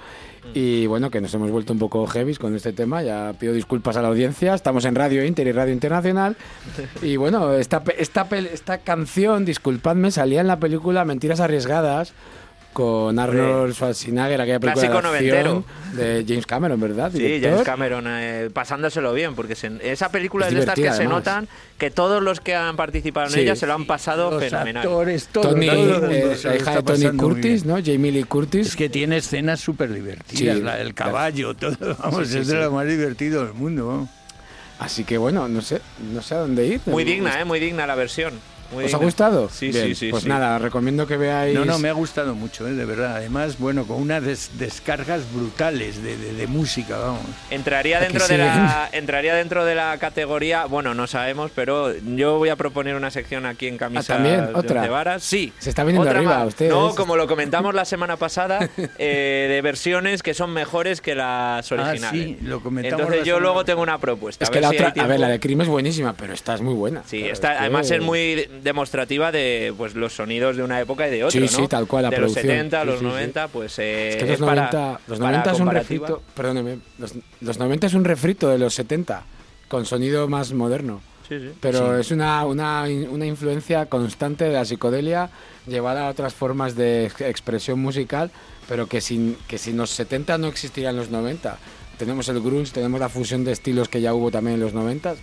Y 0.54 0.86
bueno, 0.86 1.10
que 1.10 1.20
nos 1.20 1.34
hemos 1.34 1.50
vuelto 1.50 1.72
un 1.72 1.78
poco 1.78 2.06
heavies 2.06 2.38
con 2.38 2.54
este 2.54 2.72
tema. 2.72 3.02
Ya 3.02 3.34
pido 3.38 3.52
disculpas 3.52 3.96
a 3.96 4.02
la 4.02 4.08
audiencia. 4.08 4.54
Estamos 4.54 4.84
en 4.84 4.94
Radio 4.94 5.24
Inter 5.24 5.46
y 5.46 5.52
Radio 5.52 5.72
Internacional. 5.72 6.36
Y 7.02 7.16
bueno, 7.16 7.52
esta, 7.54 7.82
esta, 7.98 8.26
esta 8.30 8.78
canción, 8.78 9.44
disculpadme, 9.44 10.10
salía 10.10 10.40
en 10.40 10.46
la 10.46 10.58
película 10.58 11.04
Mentiras 11.04 11.40
Arriesgadas 11.40 12.12
con 12.76 13.18
Arnold 13.18 13.72
Schwarzenegger, 13.72 14.38
aquella 14.38 14.60
película 14.60 14.90
Clásico 14.90 15.10
de 15.10 15.18
acción 15.30 15.64
de 15.94 16.24
James 16.28 16.44
Cameron, 16.46 16.78
¿verdad? 16.78 17.10
Sí. 17.10 17.40
James 17.42 17.62
Cameron, 17.62 18.04
eh, 18.06 18.50
pasándoselo 18.52 19.14
bien, 19.14 19.34
porque 19.34 19.54
se- 19.54 19.78
esa 19.80 20.10
película 20.10 20.46
Es 20.48 20.52
de 20.52 20.60
estas 20.60 20.74
que 20.74 20.92
se 20.92 21.06
notan 21.06 21.48
que 21.78 21.90
todos 21.90 22.22
los 22.22 22.40
que 22.40 22.54
han 22.54 22.76
participado 22.76 23.28
en 23.28 23.32
Sí. 23.32 23.40
ella 23.40 23.56
se 23.56 23.66
lo 23.66 23.72
han 23.72 23.86
pasado 23.86 24.30
Los 24.30 24.44
fenomenal. 24.44 24.82
actores, 24.82 25.28
todo, 25.28 25.48
Tony, 25.54 25.66
todo 25.68 25.82
el 25.84 25.88
mundo 26.02 26.06
eh, 26.12 26.36
la 26.44 26.56
hija 26.56 26.74
de 26.76 26.82
Tony 26.82 27.16
Curtis. 27.16 27.64
¿no? 27.64 27.76
Jamie 27.82 28.12
Lee 28.12 28.24
Curtis. 28.24 28.66
Es 28.66 28.76
que 28.76 28.90
tiene 28.90 29.16
escenas 29.16 29.58
súper 29.58 29.90
divertidas, 29.94 30.56
Sí, 30.58 30.62
la 30.62 30.76
del 30.76 30.92
claro. 30.92 31.12
caballo, 31.12 31.54
todo, 31.56 31.76
vamos, 31.98 32.26
Sí, 32.28 32.34
sí, 32.34 32.38
es 32.40 32.46
de 32.48 32.56
sí. 32.56 32.60
lo 32.60 32.72
más 32.72 32.86
divertido 32.86 33.42
del 33.46 33.54
mundo. 33.54 34.06
Así 34.78 35.04
que 35.04 35.16
bueno, 35.16 35.48
no 35.48 35.62
sé, 35.62 35.80
no 36.12 36.20
sé 36.20 36.34
a 36.34 36.40
dónde 36.40 36.66
ir. 36.66 36.80
Muy 36.84 37.04
digna, 37.04 37.40
¿eh? 37.40 37.46
Muy 37.46 37.58
digna 37.58 37.86
la 37.86 37.94
versión. 37.94 38.34
Muy 38.72 38.84
¿Os 38.84 38.94
ha 38.94 38.98
gustado? 38.98 39.48
Sí, 39.48 39.68
Bien, 39.68 39.86
sí, 39.88 39.94
sí. 39.94 40.10
Pues 40.10 40.22
sí. 40.24 40.28
nada, 40.28 40.58
recomiendo 40.58 41.06
que 41.06 41.16
veáis. 41.16 41.54
No, 41.54 41.64
no, 41.64 41.78
me 41.78 41.88
ha 41.88 41.92
gustado 41.92 42.34
mucho, 42.34 42.66
¿eh? 42.66 42.72
de 42.72 42.84
verdad. 42.84 43.16
Además, 43.16 43.58
bueno, 43.58 43.84
con 43.86 44.00
unas 44.00 44.22
des- 44.22 44.50
descargas 44.58 45.22
brutales 45.32 46.02
de, 46.02 46.16
de- 46.16 46.32
de 46.34 46.46
música, 46.46 46.98
vamos. 46.98 47.20
Entraría 47.50 48.00
dentro 48.00 48.26
de 48.26 48.38
la 48.38 48.88
entraría 48.92 49.34
dentro 49.34 49.64
de 49.64 49.74
la 49.74 49.96
categoría, 49.98 50.66
bueno, 50.66 50.94
no 50.94 51.06
sabemos, 51.06 51.50
pero 51.54 51.94
yo 51.96 52.38
voy 52.38 52.48
a 52.48 52.56
proponer 52.56 52.94
una 52.94 53.10
sección 53.10 53.46
aquí 53.46 53.66
en 53.66 53.78
camisa 53.78 54.14
Ah, 54.14 54.16
¿también? 54.16 54.46
de 54.46 54.54
¿Otra? 54.54 54.80
once 54.80 54.88
varas. 54.90 55.22
Sí. 55.22 55.52
Se 55.58 55.70
está 55.70 55.84
viniendo 55.84 56.08
Otra 56.08 56.18
arriba 56.18 56.38
más. 56.38 56.48
ustedes. 56.48 56.70
No, 56.72 56.94
como 56.94 57.16
lo 57.16 57.26
comentamos 57.26 57.74
la 57.74 57.84
semana 57.84 58.16
pasada, 58.16 58.68
eh, 58.98 59.46
de 59.50 59.62
versiones 59.62 60.22
que 60.22 60.34
son 60.34 60.52
mejores 60.52 61.00
que 61.00 61.14
las 61.14 61.70
originales. 61.72 62.04
Ah, 62.04 62.10
sí, 62.12 62.38
lo 62.42 62.60
comentamos 62.60 63.00
Entonces 63.04 63.26
yo 63.26 63.40
luego 63.40 63.64
tengo 63.64 63.82
una 63.82 63.98
propuesta. 63.98 64.44
Es 64.44 64.50
a 64.50 64.52
que 64.52 64.56
ver 64.58 64.62
la 64.64 64.70
si 64.70 64.76
otra, 64.76 65.04
a 65.04 65.06
ver, 65.06 65.20
la 65.20 65.28
de 65.28 65.40
Cream 65.40 65.60
es 65.62 65.68
buenísima, 65.68 66.12
pero 66.14 66.32
esta 66.34 66.54
es 66.54 66.60
muy 66.60 66.74
buena. 66.74 67.02
Sí, 67.06 67.18
Claro, 67.18 67.32
está, 67.32 67.48
es 67.52 67.54
que- 67.56 67.60
además 67.62 67.90
es 67.90 68.00
muy 68.02 68.34
de- 68.34 68.55
demostrativa 68.62 69.32
de 69.32 69.72
pues 69.76 69.94
los 69.94 70.14
sonidos 70.14 70.56
de 70.56 70.62
una 70.62 70.80
época 70.80 71.06
y 71.08 71.10
de 71.10 71.24
otra, 71.24 71.32
Sí, 71.32 71.40
¿no? 71.40 71.48
sí, 71.48 71.68
tal 71.68 71.86
cual, 71.86 72.04
la 72.04 72.10
de 72.10 72.16
producción. 72.16 72.46
los 72.46 72.52
70, 72.54 72.80
Sí, 72.80 72.86
los 72.86 72.94
sí, 72.98 73.04
sí. 73.04 73.06
90, 73.10 73.48
pues 73.48 73.78
eh, 73.78 74.08
Es 74.10 74.16
que 74.16 74.26
los 74.26 74.40
para- 74.40 74.62
90, 74.70 75.00
los 75.08 75.18
para 75.18 75.30
90 75.30 75.50
es 75.52 75.60
un 75.60 75.70
refrito, 75.70 76.22
perdóneme, 76.34 76.78
los, 76.98 77.12
los 77.40 77.58
90 77.58 77.86
es 77.86 77.94
un 77.94 78.04
refrito 78.04 78.48
de 78.48 78.58
los 78.58 78.74
70, 78.74 79.22
con 79.68 79.84
sonido 79.86 80.28
más 80.28 80.52
moderno. 80.52 81.00
Sí, 81.28 81.40
sí. 81.40 81.50
Pero 81.60 81.98
es 81.98 82.10
una, 82.12 82.44
una, 82.46 82.88
in- 82.88 83.08
una 83.08 83.26
influencia 83.26 83.86
constante 83.86 84.44
de 84.44 84.52
la 84.52 84.64
psicodelia 84.64 85.28
llevada 85.66 86.06
a 86.06 86.10
otras 86.10 86.34
formas 86.34 86.76
de 86.76 87.06
ex- 87.06 87.20
expresión 87.20 87.80
musical, 87.80 88.30
pero 88.68 88.86
que 88.86 89.00
sin, 89.00 89.36
que 89.48 89.58
sin 89.58 89.76
los 89.76 89.90
70 89.90 90.38
no 90.38 90.46
existirían 90.46 90.94
los 90.96 91.10
90. 91.10 91.58
Tenemos 91.98 92.28
el 92.28 92.40
grunge, 92.40 92.70
tenemos 92.72 93.00
la 93.00 93.08
fusión 93.08 93.42
de 93.44 93.50
estilos 93.52 93.88
que 93.88 94.00
ya 94.00 94.14
hubo 94.14 94.30
también 94.30 94.54
en 94.54 94.60
los 94.60 94.72
90. 94.74 95.16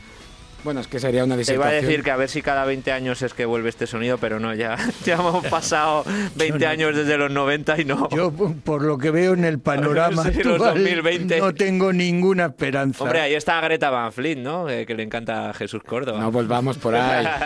Bueno, 0.64 0.80
es 0.80 0.88
que 0.88 1.00
sería 1.00 1.26
una 1.26 1.36
Te 1.36 1.42
iba 1.42 1.68
disertación. 1.68 1.68
a 1.68 1.82
decir 1.88 2.04
que 2.04 2.12
a 2.12 2.16
ver 2.16 2.30
si 2.30 2.42
cada 2.42 2.64
20 2.64 2.92
años 2.94 3.22
es 3.22 3.34
que 3.34 3.46
vuelve 3.46 3.68
este 3.70 3.86
sonido, 3.86 4.18
pero 4.18 4.40
no, 4.40 4.54
ya, 4.54 4.78
ya 5.06 5.16
hemos 5.16 5.46
pasado 5.48 6.06
20 6.36 6.66
años 6.66 6.96
desde 6.96 7.18
los 7.18 7.30
90 7.32 7.82
y 7.82 7.86
no. 7.86 8.08
Yo, 8.10 8.32
por 8.32 8.82
lo 8.84 8.98
que 8.98 9.12
veo 9.12 9.34
en 9.34 9.44
el 9.44 9.60
panorama 9.60 10.24
Sí, 10.24 10.42
los 10.44 10.54
actual, 10.54 10.76
2020. 10.84 11.40
no 11.40 11.54
tengo 11.54 11.92
ninguna 11.92 12.46
esperanza. 12.46 13.04
Hombre, 13.04 13.20
ahí 13.20 13.34
está 13.34 13.60
Greta 13.62 13.90
Van 13.90 14.14
Fleet, 14.14 14.38
¿no? 14.38 14.70
Eh, 14.70 14.86
que 14.86 14.96
le 14.96 15.04
encanta 15.04 15.50
a 15.50 15.54
Jesús 15.54 15.84
Córdoba. 15.84 16.20
No 16.20 16.32
volvamos 16.32 16.78
por 16.78 16.96
ahí. 16.96 17.28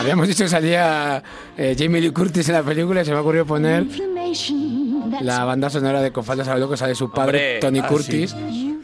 Habíamos 0.00 0.28
dicho 0.28 0.44
que 0.44 0.50
salía 0.50 1.22
eh, 1.56 1.74
Jamie 1.78 2.00
Lee 2.00 2.10
Curtis 2.12 2.48
en 2.48 2.54
la 2.54 2.62
película 2.62 3.02
y 3.02 3.04
se 3.04 3.12
me 3.12 3.18
ocurrió 3.18 3.44
poner 3.44 3.84
la 5.20 5.44
banda 5.44 5.68
sonora 5.70 6.00
de 6.00 6.12
Con 6.12 6.24
faldas 6.24 6.46
a 6.48 6.54
lo 6.54 6.60
loco. 6.60 6.76
Sale 6.76 6.94
su 6.94 7.10
padre, 7.10 7.56
Hombre, 7.56 7.60
Tony 7.60 7.78
ah, 7.80 7.86
Curtis, 7.88 8.36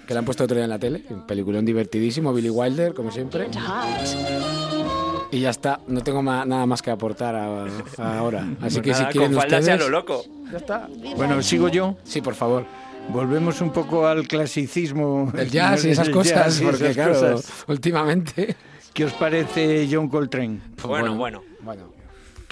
que 0.06 0.12
le 0.14 0.18
han 0.18 0.24
puesto 0.24 0.44
otro 0.44 0.54
día 0.56 0.64
en 0.64 0.70
la 0.70 0.78
tele. 0.78 1.04
Un 1.10 1.26
peliculón 1.26 1.64
divertidísimo, 1.64 2.32
Billy 2.32 2.50
Wilder, 2.50 2.94
como 2.94 3.10
siempre. 3.10 3.48
Y 5.30 5.40
ya 5.40 5.50
está, 5.50 5.80
no 5.88 6.00
tengo 6.02 6.22
ma- 6.22 6.44
nada 6.44 6.64
más 6.66 6.80
que 6.80 6.90
aportar 6.90 7.34
a- 7.34 7.64
a 7.98 8.18
ahora. 8.18 8.40
Así 8.60 8.80
Pues 8.80 8.80
que 8.80 8.90
nada, 8.92 9.06
si 9.06 9.12
quieren 9.18 9.32
con 9.34 9.42
ustedes... 9.44 9.78
lo 9.80 9.88
loco. 9.88 10.24
Ya 10.52 10.58
está. 10.58 10.88
Bueno, 11.16 11.42
sigo 11.42 11.68
yo. 11.68 11.96
Sí, 12.04 12.20
por 12.20 12.34
favor. 12.34 12.64
Volvemos 13.08 13.60
un 13.60 13.70
poco 13.70 14.06
al 14.06 14.26
clasicismo. 14.28 15.32
El 15.36 15.50
jazz 15.50 15.84
y 15.84 15.90
esas 15.90 16.08
cosas, 16.10 16.58
jazz 16.58 16.60
porque 16.62 16.84
esas 16.90 16.94
claro, 16.94 17.12
cosas. 17.14 17.64
últimamente... 17.66 18.56
¿Qué 18.92 19.04
os 19.06 19.12
parece 19.14 19.88
John 19.90 20.08
Coltrane? 20.08 20.60
Pues 20.76 20.86
Bueno, 20.86 21.16
bueno. 21.16 21.42
Bueno, 21.62 21.82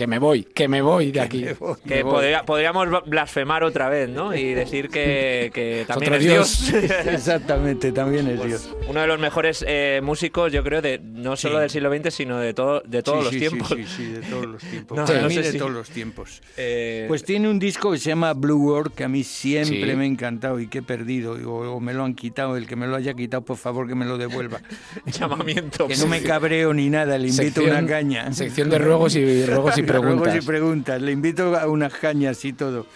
que 0.02 0.06
me 0.08 0.18
voy, 0.18 0.42
que 0.42 0.66
me 0.66 0.82
voy 0.82 1.12
de 1.12 1.20
aquí. 1.20 1.44
Que 1.86 2.02
podría- 2.02 2.42
podríamos 2.44 2.88
blasfemar 3.06 3.62
otra 3.62 3.88
vez, 3.88 4.08
¿no? 4.08 4.34
Y 4.34 4.52
decir 4.52 4.88
que, 4.88 5.52
que 5.54 5.84
también 5.86 6.12
otro 6.14 6.20
es 6.20 6.26
Dios. 6.28 6.72
Exactamente, 7.06 7.92
también 7.92 8.26
es 8.26 8.44
Dios. 8.44 8.68
Uno 8.88 9.00
de 9.00 9.06
los 9.06 9.20
mejores 9.20 9.64
eh, 9.64 10.00
músicos, 10.02 10.52
yo 10.52 10.64
creo, 10.64 10.82
de 10.82 10.98
no 10.98 11.36
solo 11.36 11.54
Sí. 11.54 11.60
del 11.60 11.70
siglo 11.70 11.94
XX, 11.96 12.12
sino 12.14 12.38
de, 12.40 12.52
todo, 12.52 12.82
de 12.84 13.00
todos 13.04 13.18
Sí, 13.18 13.24
los 13.24 13.32
sí, 13.34 13.38
tiempos. 13.38 13.68
Sí, 13.68 13.74
sí, 13.84 13.92
sí, 13.96 14.06
de 14.12 14.20
todos 14.22 14.46
los 14.46 14.62
tiempos. 14.70 14.98
No, 14.98 15.04
Para 15.04 15.20
no 15.22 15.28
mí 15.28 15.34
sé 15.34 15.42
de 15.42 15.52
si- 15.52 15.58
todos 15.58 15.70
los 15.70 15.88
tiempos. 15.88 16.42
Eh, 16.56 17.04
Pues 17.06 17.22
tiene 17.22 17.48
un 17.48 17.60
disco 17.60 17.92
que 17.92 17.98
se 17.98 18.08
llama 18.08 18.32
Blue 18.32 18.56
World 18.58 18.92
que 18.94 19.04
a 19.04 19.08
mí 19.08 19.22
siempre 19.22 19.88
Sí. 19.88 19.96
me 19.96 20.02
ha 20.02 20.06
encantado 20.06 20.58
y 20.58 20.66
que 20.66 20.78
he 20.78 20.82
perdido 20.82 21.34
o, 21.48 21.76
o 21.76 21.80
me 21.80 21.94
lo 21.94 22.02
han 22.04 22.14
quitado. 22.14 22.56
El 22.56 22.66
que 22.66 22.74
me 22.74 22.88
lo 22.88 22.96
haya 22.96 23.14
quitado, 23.14 23.44
por 23.44 23.56
favor, 23.56 23.86
que 23.86 23.94
me 23.94 24.04
lo 24.04 24.18
devuelva. 24.18 24.60
llamamiento. 25.06 25.86
Que 25.86 25.96
no 25.96 26.06
me 26.08 26.22
cabreo 26.22 26.74
ni 26.74 26.90
nada, 26.90 27.18
le 27.18 27.28
invito 27.28 27.60
Sección- 27.62 27.70
una 27.78 27.86
caña. 27.86 28.32
Sección 28.32 28.68
de 28.70 28.78
ruegos 28.78 29.14
y, 29.14 29.44
ruegos 29.46 29.78
y 29.78 29.82
preguntas. 30.00 30.36
Y 30.36 30.46
preguntas. 30.46 31.02
Le 31.02 31.12
invito 31.12 31.56
a 31.56 31.68
unas 31.68 31.92
cañas 31.94 32.44
y 32.44 32.52
todo. 32.52 32.86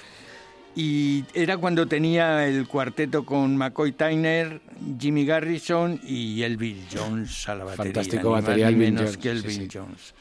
Y 0.74 1.24
era 1.32 1.56
cuando 1.56 1.86
tenía 1.86 2.46
el 2.46 2.68
cuarteto 2.68 3.24
con 3.24 3.56
McCoy 3.56 3.92
Tyner, 3.92 4.60
Jimmy 5.00 5.24
Garrison 5.24 5.98
y 6.06 6.42
Elvin 6.42 6.84
Jones 6.92 7.48
a 7.48 7.54
la 7.54 7.64
batería. 7.64 7.84
Fantástico 7.94 8.30
batería, 8.30 8.68
Elvin 8.68 8.94
menos 8.94 9.02
Jones, 9.02 9.16
que 9.16 9.22
sí, 9.22 9.36
Elvin 9.36 9.70
sí. 9.70 9.78
Jones 9.78 10.14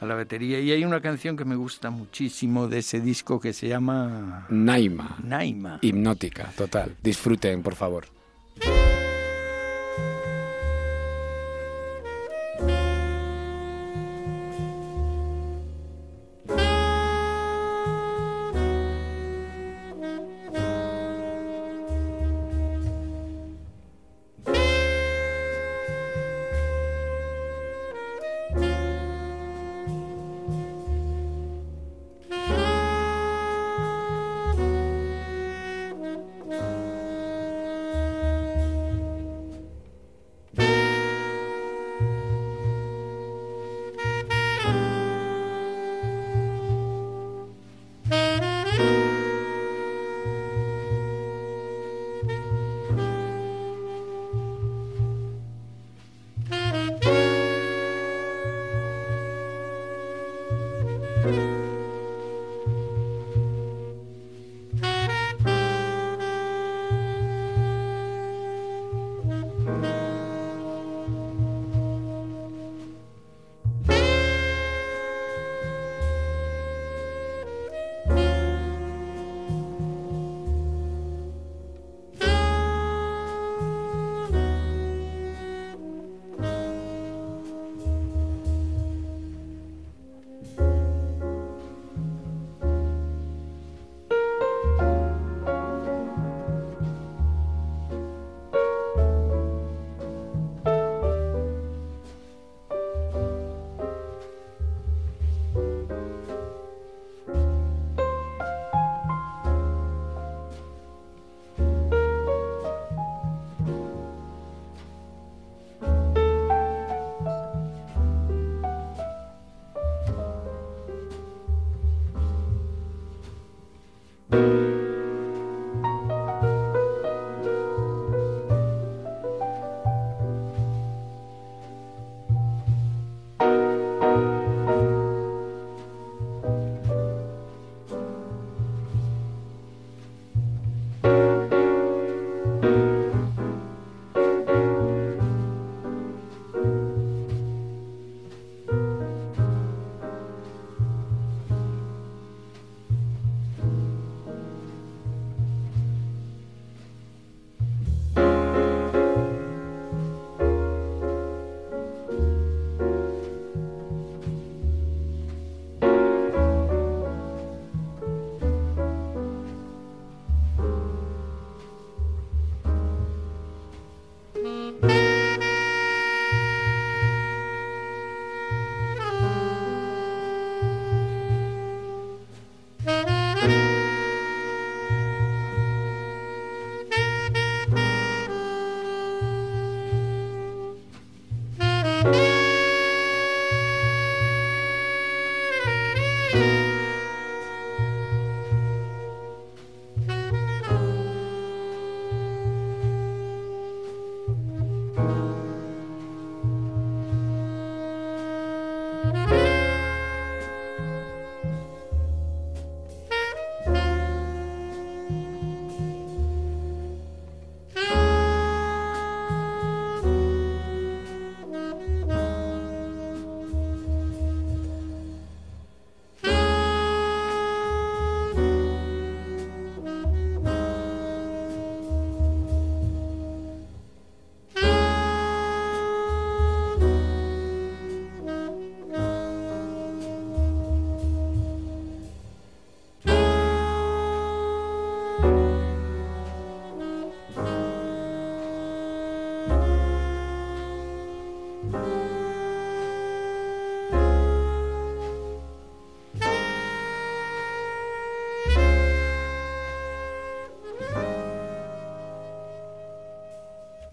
a 0.00 0.06
la 0.06 0.14
batería. 0.16 0.58
Y 0.58 0.72
hay 0.72 0.84
una 0.84 1.00
canción 1.00 1.36
que 1.36 1.44
me 1.44 1.54
gusta 1.54 1.90
muchísimo 1.90 2.66
de 2.66 2.78
ese 2.78 3.00
disco 3.00 3.38
que 3.38 3.52
se 3.52 3.68
llama 3.68 4.46
Naima. 4.50 5.16
Naima. 5.22 5.78
Hipnótica, 5.80 6.52
total. 6.56 6.96
Disfruten, 7.02 7.62
por 7.62 7.76
favor. 7.76 8.06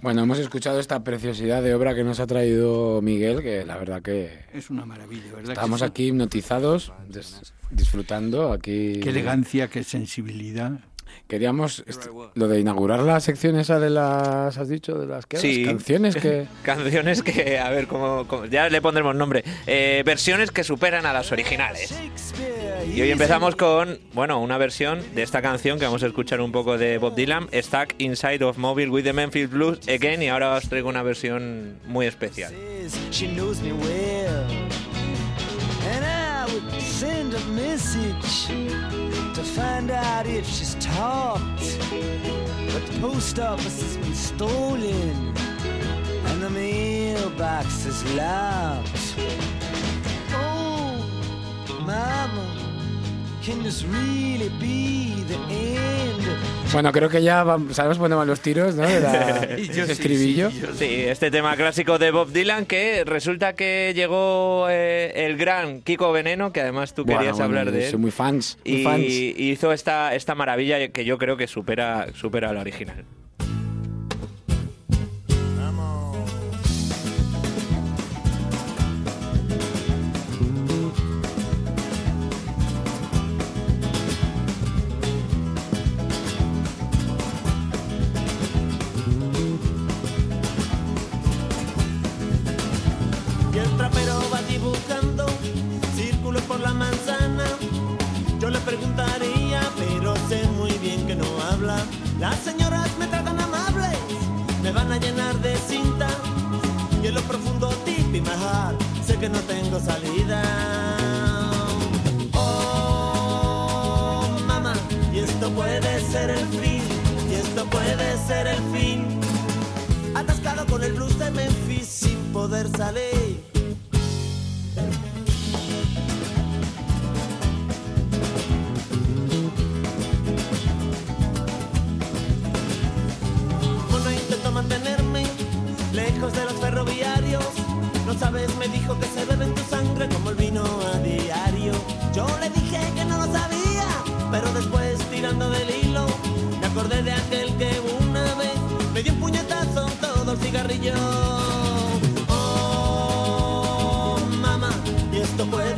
Bueno, 0.02 0.24
hemos 0.24 0.40
escuchado 0.40 0.80
esta 0.80 1.04
preciosidad 1.04 1.62
de 1.62 1.76
obra 1.76 1.94
que 1.94 2.04
nos 2.04 2.20
ha 2.20 2.26
traído 2.26 3.02
Miguel, 3.04 3.42
que 3.44 3.64
la 3.66 3.78
verdad 3.78 4.02
que 4.02 4.40
Es 4.54 4.70
una 4.72 4.84
maravilla, 4.86 5.26
¿verdad? 5.28 5.44
que 5.46 5.52
estamos 5.54 5.80
sí? 5.82 5.86
aquí 5.86 6.08
hipnotizados, 6.08 6.92
des- 7.08 7.54
disfrutando 7.70 8.52
aquí. 8.52 9.00
Qué 9.00 9.10
elegancia, 9.10 9.68
qué 9.68 9.84
sensibilidad. 9.84 10.72
Queríamos 11.28 11.84
lo 12.36 12.48
de 12.48 12.60
inaugurar 12.60 13.02
la 13.02 13.20
sección 13.20 13.58
esa 13.60 13.80
de 13.80 13.90
las, 13.90 14.58
has 14.58 14.68
dicho, 14.70 14.98
de 14.98 15.06
las, 15.08 15.26
¿qué? 15.26 15.38
Sí. 15.38 15.64
las 15.66 15.74
canciones 15.74 16.16
que... 16.16 16.48
Canciones 16.64 17.22
que, 17.22 17.60
a 17.60 17.70
ver, 17.70 17.88
cómo, 17.88 18.28
cómo- 18.28 18.46
ya 18.46 18.70
le 18.70 18.82
pondremos 18.82 19.16
nombre. 19.16 19.44
Eh, 19.68 20.02
versiones 20.06 20.52
que 20.52 20.64
superan 20.64 21.06
a 21.06 21.14
las 21.14 21.32
originales. 21.32 21.94
Y 22.94 23.02
hoy 23.02 23.10
empezamos 23.10 23.56
con, 23.56 24.00
bueno, 24.14 24.42
una 24.42 24.58
versión 24.58 25.02
de 25.16 25.24
esta 25.24 25.42
canción 25.42 25.80
que 25.80 25.86
vamos 25.86 26.04
a 26.04 26.08
escuchar 26.08 26.42
un 26.42 26.52
poco 26.52 26.78
de 26.78 26.98
Bob 26.98 27.16
Dylan, 27.16 27.48
Stuck 27.54 27.96
Inside 28.00 28.44
of 28.44 28.58
Mobile 28.58 28.90
with 28.90 29.04
the 29.04 29.14
Memphis 29.14 29.50
Blues 29.50 29.80
Again, 29.88 30.22
y 30.22 30.28
ahora 30.28 30.56
os 30.56 30.68
traigo 30.68 30.90
una 30.90 31.02
versión 31.02 31.80
muy 31.88 32.06
especial. 32.06 32.54
Mama, 51.86 52.71
Bueno, 56.74 56.92
creo 56.94 57.10
que 57.10 57.22
ya 57.22 57.44
vam- 57.44 57.72
sabemos 57.74 57.98
por 57.98 58.06
dónde 58.06 58.16
van 58.16 58.28
los 58.28 58.40
tiros, 58.40 58.76
¿no? 58.76 58.88
De 58.88 59.02
la- 59.02 59.44
ese 59.58 59.86
sí, 59.86 59.92
estribillo. 59.92 60.50
sí, 60.52 60.60
yo 60.62 60.68
sí. 60.68 60.74
Sí, 60.78 60.86
este 61.08 61.30
tema 61.30 61.56
clásico 61.58 62.00
de 62.00 62.12
Bob 62.12 62.32
Dylan 62.32 62.66
que 62.66 63.04
resulta 63.04 63.54
que 63.54 63.92
llegó 63.94 64.68
eh, 64.70 65.26
el 65.26 65.36
gran 65.36 65.82
Kiko 65.82 66.14
Veneno, 66.14 66.54
que 66.54 66.62
además 66.62 66.94
tú 66.94 67.04
Bueno, 67.04 67.20
querías 67.20 67.36
bueno, 67.38 67.46
hablar 67.60 67.72
de 67.74 67.82
Soy 67.88 67.92
él. 67.96 67.98
muy 68.00 68.12
fans, 68.12 68.58
muy 68.66 68.76
Y, 68.80 68.84
fans. 68.84 69.04
hizo 69.06 69.74
esta, 69.74 70.16
esta 70.16 70.34
maravilla 70.34 70.88
que 70.90 71.04
yo 71.04 71.18
creo 71.18 71.36
que 71.36 71.48
supera, 71.48 72.08
supera 72.14 72.54
la 72.54 72.62
original. 72.62 73.04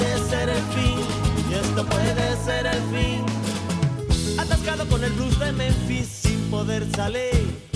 Puede 0.03 0.29
ser 0.29 0.49
el 0.49 0.63
fin, 0.73 0.99
y 1.49 1.53
esto 1.53 1.85
puede 1.85 2.35
ser 2.43 2.65
el 2.65 2.81
fin. 2.91 3.25
Atascado 4.37 4.87
con 4.87 5.03
el 5.03 5.11
blues 5.13 5.39
de 5.39 5.51
Memphis 5.51 6.07
sin 6.07 6.39
poder 6.49 6.85
salir. 6.95 7.72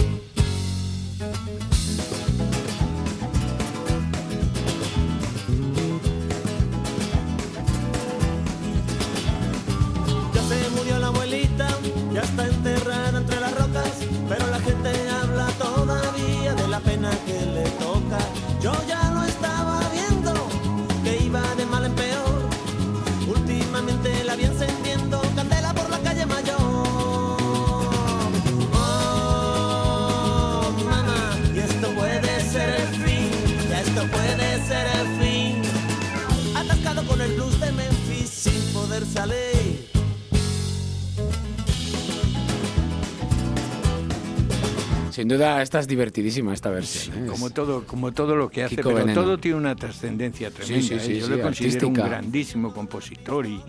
Sin 45.17 45.27
duda, 45.27 45.63
esta 45.63 45.79
es 45.79 45.87
divertidísima, 45.87 46.53
esta 46.53 46.69
versión. 46.69 47.25
¿eh? 47.25 47.27
Como 47.27 47.49
todo, 47.49 47.85
como 47.87 48.11
todo 48.11 48.35
lo 48.35 48.49
que 48.49 48.63
hace, 48.63 48.75
Kiko 48.75 48.89
pero 48.89 48.99
Veneno. 48.99 49.19
todo 49.19 49.39
tiene 49.39 49.57
una 49.57 49.75
trascendencia 49.75 50.51
tremenda. 50.51 50.99
sí, 50.99 51.11
¿eh? 51.13 51.19
Yo 51.19 51.27
le 51.27 51.41
considero 51.41 51.87
un 51.87 51.93
grandísimo 51.95 52.71
compositor 52.71 53.47
y, 53.47 53.59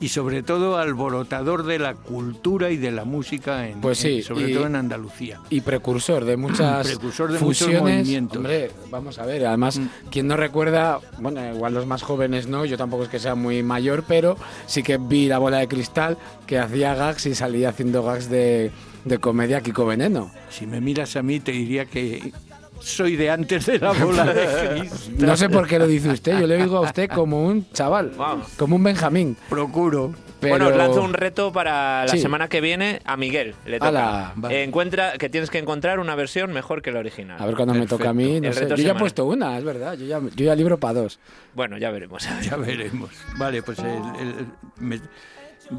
y 0.00 0.08
sobre 0.08 0.42
todo 0.42 0.78
alborotador 0.78 1.62
de 1.64 1.78
la 1.78 1.94
cultura 1.94 2.70
y 2.70 2.78
de 2.78 2.90
la 2.90 3.04
música, 3.04 3.68
en, 3.68 3.80
Pues 3.80 3.98
sí, 3.98 4.16
en- 4.16 4.22
sobre 4.24 4.50
y- 4.50 4.54
todo 4.54 4.66
en 4.66 4.74
Andalucía. 4.74 5.38
y 5.50 5.60
precursor 5.60 6.24
de 6.24 6.36
muchas 6.36 6.84
Precursor 6.88 7.30
de 7.30 7.38
muchos 7.38 7.58
fusiones. 7.68 7.98
movimientos. 8.00 8.38
Hombre, 8.38 8.72
vamos 8.90 9.20
a 9.20 9.24
ver, 9.24 9.46
además, 9.46 9.80
quien 10.10 10.26
no 10.26 10.36
recuerda, 10.36 10.98
bueno, 11.20 11.48
igual 11.54 11.74
los 11.74 11.86
más 11.86 12.02
jóvenes 12.02 12.48
no, 12.48 12.64
yo 12.64 12.76
tampoco 12.76 13.04
es 13.04 13.08
que 13.08 13.20
sea 13.20 13.36
muy 13.36 13.62
mayor, 13.62 14.02
pero 14.08 14.36
sí 14.66 14.82
que 14.82 14.96
vi 14.96 15.28
la 15.28 15.38
bola 15.38 15.58
de 15.58 15.68
cristal 15.68 16.18
que 16.44 16.58
hacía 16.58 16.96
gags 16.96 17.24
y 17.26 17.36
salía 17.36 17.68
haciendo 17.68 18.02
gags 18.02 18.28
de, 18.28 18.72
de 19.04 19.18
comedia 19.18 19.60
Kiko 19.60 19.86
Veneno. 19.86 20.30
Si 20.50 20.66
me 20.66 20.80
miras 20.80 21.16
a 21.16 21.22
mí, 21.22 21.40
te 21.40 21.52
diría 21.52 21.84
que 21.86 22.32
soy 22.80 23.14
de 23.16 23.30
antes 23.30 23.66
de 23.66 23.78
la 23.78 23.92
bola 23.92 24.24
de 24.32 24.46
cristal. 24.80 25.14
No 25.26 25.36
sé 25.36 25.48
por 25.48 25.66
qué 25.68 25.78
lo 25.78 25.86
dice 25.86 26.10
usted, 26.10 26.40
yo 26.40 26.46
le 26.46 26.56
digo 26.56 26.78
a 26.78 26.80
usted 26.82 27.08
como 27.10 27.44
un 27.46 27.70
chaval, 27.72 28.10
Vamos. 28.16 28.48
como 28.56 28.76
un 28.76 28.82
Benjamín. 28.82 29.36
Procuro. 29.48 30.12
Pero... 30.40 30.54
Bueno, 30.56 30.70
os 30.70 30.76
lanzo 30.76 31.02
un 31.04 31.14
reto 31.14 31.52
para 31.52 32.04
la 32.04 32.08
Sí. 32.08 32.18
semana 32.18 32.48
que 32.48 32.60
viene 32.60 33.00
a 33.04 33.16
Miguel. 33.16 33.54
Le 33.64 33.78
toca. 33.78 33.88
Ala, 33.90 34.32
vale. 34.34 34.64
Encuentra 34.64 35.12
que 35.16 35.28
tienes 35.28 35.50
que 35.50 35.58
encontrar 35.58 36.00
una 36.00 36.16
versión 36.16 36.52
mejor 36.52 36.82
que 36.82 36.90
la 36.90 36.98
original. 36.98 37.40
A 37.40 37.46
ver 37.46 37.54
cuando 37.54 37.74
me 37.74 37.86
toca 37.86 38.08
a 38.08 38.12
mí, 38.12 38.40
no 38.40 38.52
sé. 38.52 38.66
Yo 38.68 38.74
ya 38.74 38.90
he 38.90 38.94
puesto 38.96 39.24
una, 39.24 39.56
es 39.56 39.62
verdad, 39.62 39.94
yo 39.96 40.04
ya, 40.04 40.18
yo 40.34 40.44
ya 40.44 40.56
libro 40.56 40.78
para 40.78 40.94
dos. 40.94 41.20
Bueno, 41.54 41.78
ya 41.78 41.92
veremos. 41.92 42.26
Ya 42.42 42.56
veremos. 42.56 43.10
Vale, 43.38 43.62
pues 43.62 43.78
el- 43.78 43.86
el- 43.86 44.46
me- 44.80 45.00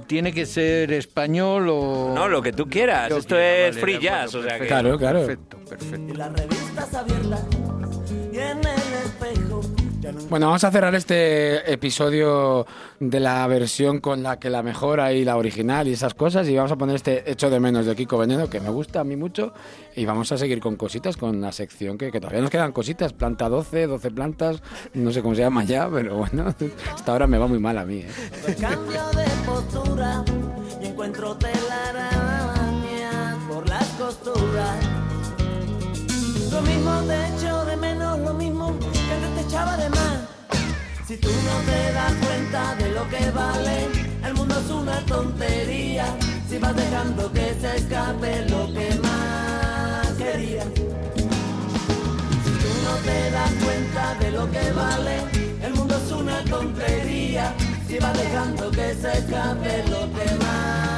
tiene 0.08 0.34
que 0.34 0.46
ser 0.46 0.92
español 0.92 1.68
o... 1.70 2.14
No, 2.14 2.28
lo 2.28 2.42
que 2.42 2.54
tú 2.54 2.70
quieras. 2.70 3.10
Yo 3.10 3.18
Esto 3.18 3.36
quiera, 3.36 3.68
es 3.68 3.76
vale, 3.76 3.82
free 3.82 3.96
acuerdo, 3.96 4.18
jazz. 4.18 4.36
O 4.36 4.44
sea 4.44 4.60
que... 4.60 4.68
Claro, 4.68 4.98
claro. 4.98 5.20
Perfecto, 5.20 5.58
perfecto. 5.70 6.14
Y 6.14 6.16
las 6.16 6.34
revistas 6.34 6.94
abiertas 6.94 7.63
Bueno, 10.34 10.48
vamos 10.48 10.64
a 10.64 10.72
cerrar 10.72 10.96
este 10.96 11.72
episodio 11.72 12.66
de 13.00 13.20
la 13.20 13.46
versión 13.46 14.00
con 14.00 14.24
la 14.24 14.40
que 14.40 14.50
la 14.50 14.64
mejora 14.64 15.14
y 15.14 15.24
la 15.24 15.38
original 15.38 15.88
y 15.88 15.92
esas 15.92 16.16
cosas 16.16 16.50
y 16.50 16.56
vamos 16.56 16.72
a 16.72 16.76
poner 16.76 16.96
este 16.96 17.30
hecho 17.30 17.52
de 17.52 17.60
menos 17.60 17.86
de 17.86 17.96
Kiko 17.96 18.18
Veneno 18.18 18.50
que 18.50 18.60
me 18.60 18.72
gusta 18.72 19.02
a 19.02 19.04
mí 19.04 19.16
mucho 19.16 19.54
y 19.96 20.06
vamos 20.06 20.32
a 20.32 20.38
seguir 20.40 20.60
con 20.60 20.76
cositas, 20.76 21.18
con 21.18 21.40
la 21.40 21.52
sección 21.52 22.00
que, 22.00 22.12
que 22.12 22.20
todavía 22.20 22.42
nos 22.42 22.50
quedan 22.50 22.72
cositas, 22.72 23.14
planta 23.14 23.48
12, 23.48 23.86
12 23.86 24.10
plantas, 24.10 24.64
no 24.96 25.12
sé 25.12 25.22
cómo 25.22 25.36
se 25.36 25.42
llama 25.42 25.66
ya, 25.66 25.88
pero 25.88 26.18
bueno, 26.18 26.48
hasta 26.96 27.12
ahora 27.12 27.28
me 27.28 27.38
va 27.38 27.46
muy 27.46 27.60
mal 27.60 27.78
a 27.78 27.86
mí. 27.86 27.98
¿eh? 28.00 28.08
Cuando 28.60 28.60
cambio 28.60 29.04
de 29.12 29.26
postura 29.46 30.26
y 30.82 30.88
encuentro 30.88 31.38
telarañas 31.38 32.08
por 33.48 33.70
las 33.70 33.88
costuras. 33.90 34.80
Lo 36.52 36.62
mismo 36.62 37.02
te 37.08 37.28
echo 37.36 37.66
de 37.66 37.78
menos, 37.78 38.18
lo 38.20 38.34
mismo 38.34 38.76
que 38.80 39.14
antes 39.14 39.36
te 39.36 39.42
echaba 39.42 39.78
de 39.78 39.90
más. 39.90 40.23
Si 41.06 41.18
tú 41.18 41.28
no 41.28 41.60
te 41.70 41.92
das 41.92 42.14
cuenta 42.14 42.76
de 42.76 42.92
lo 42.92 43.10
que 43.10 43.30
vale, 43.32 43.90
el 44.26 44.34
mundo 44.36 44.56
es 44.58 44.72
una 44.72 45.06
tontería. 45.06 46.06
Si 46.50 46.58
vas 46.58 46.74
dejando 46.76 47.30
que 47.30 47.54
se 47.60 47.76
escape 47.76 48.46
lo 48.50 48.74
que 48.74 48.96
más 49.04 50.08
querías. 50.18 50.66
Si 50.66 52.52
tú 52.62 52.72
no 52.86 52.96
te 53.04 53.32
das 53.32 53.52
cuenta 53.66 54.16
de 54.16 54.32
lo 54.32 54.50
que 54.50 54.72
vale, 54.72 55.18
el 55.62 55.74
mundo 55.74 55.98
es 55.98 56.12
una 56.12 56.42
tontería. 56.46 57.54
Si 57.86 58.00
vas 58.00 58.18
dejando 58.18 58.72
que 58.72 58.96
se 58.96 59.12
escape 59.12 59.84
lo 59.90 60.10
que 60.14 60.36
más 60.36 60.93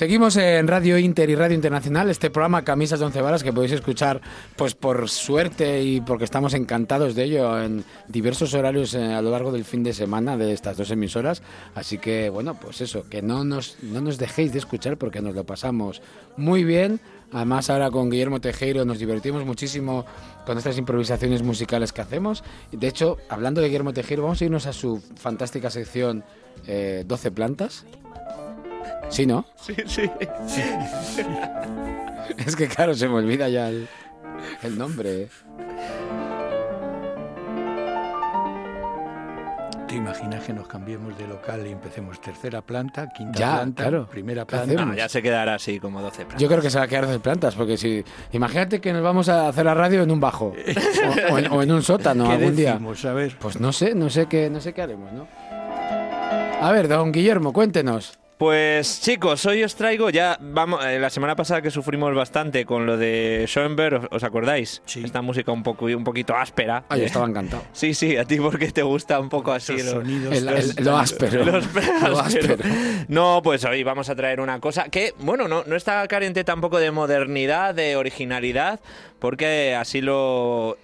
Seguimos 0.00 0.38
en 0.38 0.66
Radio 0.66 0.96
Inter 0.96 1.28
y 1.28 1.34
Radio 1.34 1.54
Internacional, 1.54 2.08
este 2.08 2.30
programa 2.30 2.64
Camisas 2.64 3.00
de 3.00 3.04
Once 3.04 3.20
Varas 3.20 3.42
que 3.42 3.52
podéis 3.52 3.72
escuchar 3.72 4.22
pues 4.56 4.74
por 4.74 5.10
suerte 5.10 5.82
y 5.82 6.00
porque 6.00 6.24
estamos 6.24 6.54
encantados 6.54 7.14
de 7.14 7.24
ello 7.24 7.62
en 7.62 7.84
diversos 8.08 8.54
horarios 8.54 8.94
eh, 8.94 9.12
a 9.12 9.20
lo 9.20 9.30
largo 9.30 9.52
del 9.52 9.66
fin 9.66 9.82
de 9.82 9.92
semana 9.92 10.38
de 10.38 10.54
estas 10.54 10.78
dos 10.78 10.90
emisoras. 10.90 11.42
Así 11.74 11.98
que 11.98 12.30
bueno, 12.30 12.58
pues 12.58 12.80
eso, 12.80 13.10
que 13.10 13.20
no 13.20 13.44
nos, 13.44 13.76
no 13.82 14.00
nos 14.00 14.16
dejéis 14.16 14.54
de 14.54 14.60
escuchar 14.60 14.96
porque 14.96 15.20
nos 15.20 15.34
lo 15.34 15.44
pasamos 15.44 16.00
muy 16.38 16.64
bien. 16.64 16.98
Además 17.30 17.68
ahora 17.68 17.90
con 17.90 18.08
Guillermo 18.08 18.40
Tejero 18.40 18.86
nos 18.86 19.00
divertimos 19.00 19.44
muchísimo 19.44 20.06
con 20.46 20.56
estas 20.56 20.78
improvisaciones 20.78 21.42
musicales 21.42 21.92
que 21.92 22.00
hacemos. 22.00 22.42
De 22.72 22.88
hecho, 22.88 23.18
hablando 23.28 23.60
de 23.60 23.66
Guillermo 23.66 23.92
Tejero, 23.92 24.22
vamos 24.22 24.40
a 24.40 24.46
irnos 24.46 24.64
a 24.66 24.72
su 24.72 25.02
fantástica 25.16 25.68
sección 25.68 26.24
eh, 26.66 27.04
12 27.06 27.32
plantas. 27.32 27.84
Sí, 29.08 29.26
¿no? 29.26 29.44
Sí, 29.56 29.74
sí. 29.86 30.10
Es 32.46 32.54
que 32.54 32.68
claro, 32.68 32.94
se 32.94 33.08
me 33.08 33.14
olvida 33.16 33.48
ya 33.48 33.68
el, 33.68 33.88
el 34.62 34.78
nombre. 34.78 35.28
¿Te 39.88 39.96
imaginas 39.96 40.44
que 40.44 40.52
nos 40.52 40.68
cambiemos 40.68 41.18
de 41.18 41.26
local 41.26 41.66
y 41.66 41.70
empecemos 41.72 42.20
tercera 42.20 42.62
planta, 42.62 43.08
quinta 43.08 43.36
Ya, 43.36 43.54
planta, 43.56 43.82
claro. 43.82 44.06
primera 44.06 44.42
¿Qué 44.42 44.56
planta? 44.56 44.84
No, 44.84 44.94
ya 44.94 45.08
se 45.08 45.20
quedará 45.20 45.54
así 45.54 45.80
como 45.80 46.00
12 46.00 46.18
plantas. 46.18 46.40
Yo 46.40 46.46
creo 46.46 46.60
que 46.62 46.70
se 46.70 46.78
va 46.78 46.84
a 46.84 46.88
quedar 46.88 47.08
de 47.08 47.18
plantas, 47.18 47.56
porque 47.56 47.76
si. 47.76 48.04
Imagínate 48.32 48.80
que 48.80 48.92
nos 48.92 49.02
vamos 49.02 49.28
a 49.28 49.48
hacer 49.48 49.64
la 49.64 49.74
radio 49.74 50.04
en 50.04 50.10
un 50.12 50.20
bajo. 50.20 50.52
O, 51.28 51.34
o 51.34 51.38
en, 51.38 51.50
o 51.50 51.62
en 51.64 51.72
un 51.72 51.82
sótano 51.82 52.24
¿Qué 52.28 52.32
algún 52.34 52.54
día. 52.54 52.72
decimos? 52.74 53.04
A 53.04 53.12
ver. 53.14 53.36
Pues 53.40 53.58
no 53.58 53.72
sé, 53.72 53.96
no 53.96 54.08
sé 54.08 54.26
qué, 54.26 54.48
no 54.48 54.60
sé 54.60 54.72
qué 54.72 54.82
haremos, 54.82 55.12
¿no? 55.12 55.26
A 56.62 56.70
ver, 56.70 56.86
don 56.86 57.10
Guillermo, 57.10 57.52
cuéntenos. 57.52 58.16
Pues 58.40 59.02
chicos, 59.02 59.44
hoy 59.44 59.62
os 59.62 59.74
traigo 59.74 60.08
ya, 60.08 60.38
vamos, 60.40 60.82
eh, 60.86 60.98
la 60.98 61.10
semana 61.10 61.36
pasada 61.36 61.60
que 61.60 61.70
sufrimos 61.70 62.14
bastante 62.14 62.64
con 62.64 62.86
lo 62.86 62.96
de 62.96 63.44
Schoenberg, 63.46 63.96
¿os- 64.04 64.08
¿os 64.12 64.24
acordáis? 64.24 64.80
Sí. 64.86 65.02
Esta 65.04 65.20
música 65.20 65.52
un 65.52 65.62
poco 65.62 65.84
un 65.84 66.04
poquito 66.04 66.34
áspera. 66.34 66.84
Ay, 66.88 67.00
yo 67.00 67.04
Eh, 67.04 67.06
estaba 67.08 67.26
encantado. 67.26 67.64
Sí, 67.74 67.92
sí, 67.92 68.16
a 68.16 68.24
ti 68.24 68.36
porque 68.40 68.72
te 68.72 68.80
gusta 68.82 69.20
un 69.20 69.28
poco 69.28 69.52
así 69.52 69.74
Esos 69.74 69.92
lo- 69.92 70.00
sonidos. 70.00 70.34
El- 70.34 70.48
el- 70.48 70.74
lo 70.86 70.96
áspero. 70.96 71.44
Los 71.44 71.66
Lo 72.08 72.18
áspero. 72.18 72.64
No, 73.08 73.42
pues 73.44 73.62
hoy 73.66 73.82
vamos 73.82 74.08
a 74.08 74.14
traer 74.16 74.40
una 74.40 74.58
cosa 74.58 74.84
que, 74.88 75.12
bueno, 75.18 75.46
no, 75.46 75.64
no 75.66 75.76
está 75.76 76.08
carente 76.08 76.42
tampoco 76.42 76.78
de 76.78 76.90
modernidad, 76.92 77.74
de 77.74 77.96
originalidad, 77.96 78.80
porque 79.18 79.74
así 79.78 80.00
lo, 80.00 80.78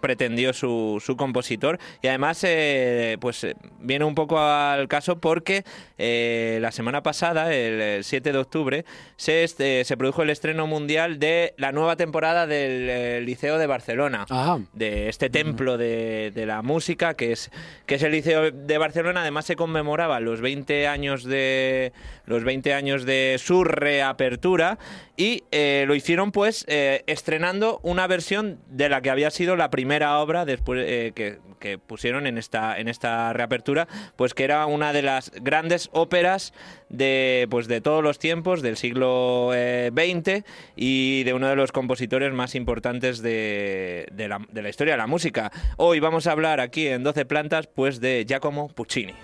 pretendió 0.00 0.54
su, 0.54 1.02
su 1.04 1.18
compositor. 1.18 1.78
Y 2.00 2.08
además, 2.08 2.42
eh, 2.44 3.18
pues 3.20 3.44
eh, 3.44 3.56
viene 3.78 4.06
un 4.06 4.14
poco 4.14 4.38
al 4.40 4.88
caso 4.88 5.18
porque 5.18 5.64
eh, 5.98 6.58
la 6.62 6.72
semana 6.78 7.02
pasada, 7.02 7.52
el, 7.52 7.80
el 7.80 8.04
7 8.04 8.30
de 8.32 8.38
octubre, 8.38 8.84
se, 9.16 9.42
este, 9.42 9.84
se 9.84 9.96
produjo 9.96 10.22
el 10.22 10.30
estreno 10.30 10.68
mundial 10.68 11.18
de 11.18 11.54
la 11.56 11.72
nueva 11.72 11.96
temporada 11.96 12.46
del 12.46 12.88
eh, 12.88 13.20
Liceo 13.20 13.58
de 13.58 13.66
Barcelona 13.66 14.24
Ah, 14.30 14.58
de 14.72 15.08
este 15.08 15.28
templo 15.28 15.76
de, 15.76 16.30
de 16.32 16.46
la 16.46 16.62
música 16.62 17.14
que 17.14 17.32
es 17.32 17.50
que 17.86 17.96
es 17.96 18.02
el 18.02 18.12
Liceo 18.12 18.52
de 18.52 18.78
Barcelona. 18.78 19.22
Además 19.22 19.46
se 19.46 19.56
conmemoraba 19.56 20.20
los 20.20 20.40
20 20.40 20.86
años 20.86 21.24
de 21.24 21.92
los 22.26 22.44
20 22.44 22.74
años 22.74 23.04
de 23.04 23.36
su 23.38 23.64
reapertura 23.64 24.78
y 25.16 25.42
eh, 25.50 25.84
lo 25.88 25.96
hicieron 25.96 26.30
pues 26.30 26.64
eh, 26.68 27.02
estrenando 27.06 27.80
una 27.82 28.06
versión 28.06 28.60
de 28.68 28.88
la 28.88 29.00
que 29.00 29.10
había 29.10 29.30
sido 29.30 29.56
la 29.56 29.68
primera 29.68 30.18
obra 30.20 30.44
después 30.44 30.84
eh, 30.86 31.12
que, 31.14 31.38
que 31.58 31.76
pusieron 31.76 32.26
en 32.26 32.38
esta 32.38 32.78
en 32.78 32.86
esta 32.86 33.32
reapertura 33.32 33.88
pues 34.14 34.32
que 34.34 34.44
era 34.44 34.64
una 34.66 34.92
de 34.92 35.02
las 35.02 35.32
grandes 35.32 35.90
óperas 35.92 36.52
de 36.88 37.46
pues 37.50 37.68
de 37.68 37.80
todos 37.80 38.02
los 38.02 38.18
tiempos 38.18 38.62
del 38.62 38.76
siglo 38.76 39.50
eh, 39.54 39.90
XX 39.92 40.44
y 40.76 41.24
de 41.24 41.34
uno 41.34 41.48
de 41.48 41.56
los 41.56 41.72
compositores 41.72 42.32
más 42.32 42.54
importantes 42.54 43.20
de, 43.20 44.08
de 44.12 44.28
la, 44.28 44.40
de 44.50 44.62
la 44.62 44.68
historia 44.68 44.94
de 44.94 44.98
la 44.98 45.06
música. 45.06 45.50
Hoy 45.76 46.00
vamos 46.00 46.26
a 46.26 46.32
hablar 46.32 46.60
aquí 46.60 46.86
en 46.88 47.02
12 47.02 47.24
plantas 47.26 47.66
pues 47.66 48.00
de 48.00 48.24
Giacomo 48.26 48.68
Puccini. 48.68 49.14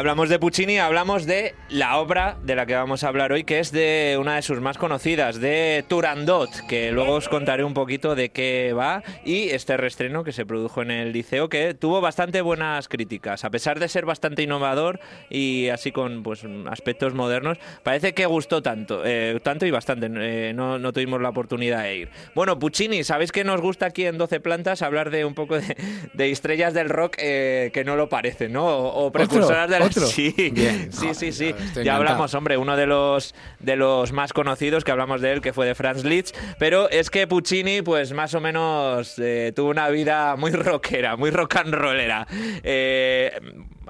Hablamos 0.00 0.30
de 0.30 0.38
Puccini, 0.38 0.78
hablamos 0.78 1.26
de 1.26 1.54
la 1.68 1.98
obra 1.98 2.38
de 2.42 2.56
la 2.56 2.64
que 2.64 2.74
vamos 2.74 3.04
a 3.04 3.08
hablar 3.08 3.32
hoy, 3.32 3.44
que 3.44 3.58
es 3.58 3.70
de 3.70 4.16
una 4.18 4.36
de 4.36 4.40
sus 4.40 4.58
más 4.58 4.78
conocidas, 4.78 5.42
de 5.42 5.84
Turandot, 5.88 6.48
que 6.68 6.90
luego 6.90 7.16
os 7.16 7.28
contaré 7.28 7.64
un 7.64 7.74
poquito 7.74 8.14
de 8.14 8.30
qué 8.30 8.72
va, 8.72 9.02
y 9.26 9.50
este 9.50 9.76
reestreno 9.76 10.24
que 10.24 10.32
se 10.32 10.46
produjo 10.46 10.80
en 10.80 10.90
el 10.90 11.12
liceo, 11.12 11.50
que 11.50 11.74
tuvo 11.74 12.00
bastante 12.00 12.40
buenas 12.40 12.88
críticas, 12.88 13.44
a 13.44 13.50
pesar 13.50 13.78
de 13.78 13.88
ser 13.88 14.06
bastante 14.06 14.42
innovador 14.42 15.00
y 15.28 15.68
así 15.68 15.92
con 15.92 16.22
pues 16.22 16.46
aspectos 16.70 17.12
modernos, 17.12 17.58
parece 17.82 18.14
que 18.14 18.24
gustó 18.24 18.62
tanto, 18.62 19.02
eh, 19.04 19.38
tanto 19.42 19.66
y 19.66 19.70
bastante, 19.70 20.08
eh, 20.10 20.54
no, 20.54 20.78
no 20.78 20.94
tuvimos 20.94 21.20
la 21.20 21.28
oportunidad 21.28 21.82
de 21.82 21.96
ir. 21.96 22.10
Bueno, 22.34 22.58
Puccini, 22.58 23.04
¿sabéis 23.04 23.32
que 23.32 23.44
nos 23.44 23.60
gusta 23.60 23.84
aquí 23.84 24.06
en 24.06 24.16
12 24.16 24.40
plantas 24.40 24.80
hablar 24.80 25.10
de 25.10 25.26
un 25.26 25.34
poco 25.34 25.60
de, 25.60 25.76
de 26.14 26.30
estrellas 26.30 26.72
del 26.72 26.88
rock 26.88 27.16
eh, 27.18 27.70
que 27.74 27.84
no 27.84 27.96
lo 27.96 28.08
parecen, 28.08 28.54
¿no? 28.54 28.64
O, 28.66 29.04
o 29.04 29.12
precursoras 29.12 29.68
de 29.68 29.89
Sí, 29.92 30.34
Bien. 30.52 30.92
sí, 30.92 31.14
sí, 31.14 31.32
sí. 31.32 31.46
Estoy 31.46 31.56
Ya 31.84 31.92
encantado. 31.92 31.96
hablamos, 31.98 32.34
hombre, 32.34 32.56
uno 32.56 32.76
de 32.76 32.86
los 32.86 33.34
de 33.58 33.76
los 33.76 34.12
más 34.12 34.32
conocidos 34.32 34.84
que 34.84 34.90
hablamos 34.92 35.20
de 35.20 35.32
él, 35.32 35.40
que 35.40 35.52
fue 35.52 35.66
de 35.66 35.74
Franz 35.74 36.04
Liszt, 36.04 36.36
pero 36.58 36.88
es 36.90 37.10
que 37.10 37.26
Puccini, 37.26 37.82
pues 37.82 38.12
más 38.12 38.34
o 38.34 38.40
menos 38.40 39.18
eh, 39.18 39.52
tuvo 39.54 39.70
una 39.70 39.88
vida 39.88 40.36
muy 40.36 40.50
rockera, 40.52 41.16
muy 41.16 41.30
rock 41.30 41.56
and 41.56 41.74
rollera. 41.74 42.26
Eh, 42.62 43.32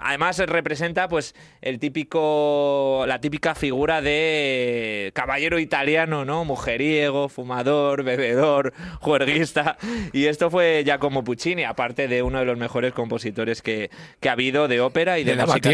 además 0.03 0.39
representa 0.39 1.09
pues 1.09 1.35
el 1.61 1.79
típico 1.79 3.05
la 3.07 3.21
típica 3.21 3.55
figura 3.55 4.01
de 4.03 5.11
caballero 5.15 5.59
italiano, 5.59 6.25
¿no? 6.25 6.45
Mujeriego, 6.45 7.29
fumador, 7.29 8.03
bebedor, 8.03 8.73
juerguista 9.01 9.77
y 10.13 10.27
esto 10.27 10.51
fue 10.51 10.83
Giacomo 10.85 11.25
Puccini, 11.25 11.65
aparte 11.65 12.09
de 12.09 12.23
uno 12.23 12.39
de 12.41 12.45
los 12.45 12.59
mejores 12.59 12.93
compositores 12.93 13.63
que, 13.63 13.91
que 14.21 14.29
ha 14.29 14.33
habido 14.33 14.69
de 14.69 14.81
ópera 14.81 15.19
y 15.19 15.25
de 15.25 15.33
Le 15.33 15.37
daba 15.39 15.55
música 15.55 15.69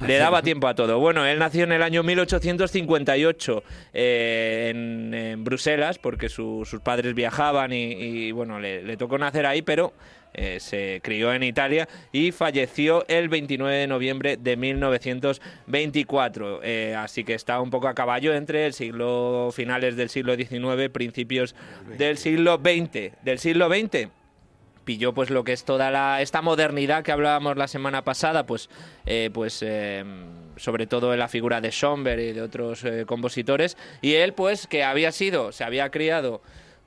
Le 0.00 0.16
daba 0.16 0.42
tiempo 0.42 0.66
a 0.68 0.74
todo. 0.74 0.98
Bueno, 0.98 1.24
él 1.26 1.38
nació 1.38 1.64
en 1.64 1.72
el 1.72 1.82
año 1.82 2.02
1858 2.02 3.62
eh, 3.92 4.68
en, 4.70 5.14
en 5.14 5.44
Bruselas, 5.44 5.98
porque 5.98 6.28
su- 6.28 6.64
sus 6.64 6.80
padres 6.80 7.14
viajaban 7.14 7.72
y, 7.72 7.92
y, 7.92 8.32
bueno, 8.32 8.58
le, 8.58 8.82
le 8.82 8.96
tocó 8.96 9.18
nacer 9.18 9.46
ahí, 9.46 9.62
pero 9.62 9.92
eh, 10.34 10.60
se 10.60 11.00
crió 11.02 11.34
en 11.34 11.42
Italia 11.42 11.88
y 12.10 12.32
falleció 12.32 13.04
el 13.08 13.28
29 13.28 13.76
de 13.76 13.86
noviembre 13.86 14.38
de 14.38 14.56
1924. 14.56 16.60
Eh, 16.62 16.94
así 16.96 17.22
que 17.24 17.34
está 17.34 17.60
un 17.60 17.68
poco 17.70 17.88
a 17.88 17.94
caballo 17.94 18.32
entre 18.34 18.64
el 18.66 18.72
siglo 18.72 19.50
finales 19.52 19.96
del 19.96 20.08
siglo 20.08 20.34
XIX, 20.34 20.88
principios 20.90 21.54
del 21.98 22.16
siglo 22.16 22.56
XX. 22.56 23.12
Del 23.22 23.38
siglo 23.38 23.68
XX 23.68 24.08
pilló 24.84 25.12
pues 25.12 25.30
lo 25.30 25.44
que 25.44 25.52
es 25.52 25.64
toda 25.64 25.92
la 25.92 26.22
esta 26.22 26.42
modernidad 26.42 27.04
que 27.04 27.12
hablábamos 27.12 27.56
la 27.56 27.68
semana 27.68 28.02
pasada 28.02 28.46
pues 28.46 28.68
eh, 29.06 29.30
pues 29.32 29.64
sobre 30.56 30.88
todo 30.88 31.12
en 31.12 31.20
la 31.20 31.28
figura 31.28 31.60
de 31.60 31.70
Schomberg 31.70 32.18
y 32.18 32.32
de 32.32 32.42
otros 32.42 32.84
compositores 33.06 33.76
y 34.00 34.14
él 34.14 34.32
pues 34.32 34.66
que 34.66 34.82
había 34.82 35.12
sido 35.12 35.52
se 35.52 35.62
había 35.62 35.88
criado 35.90 36.42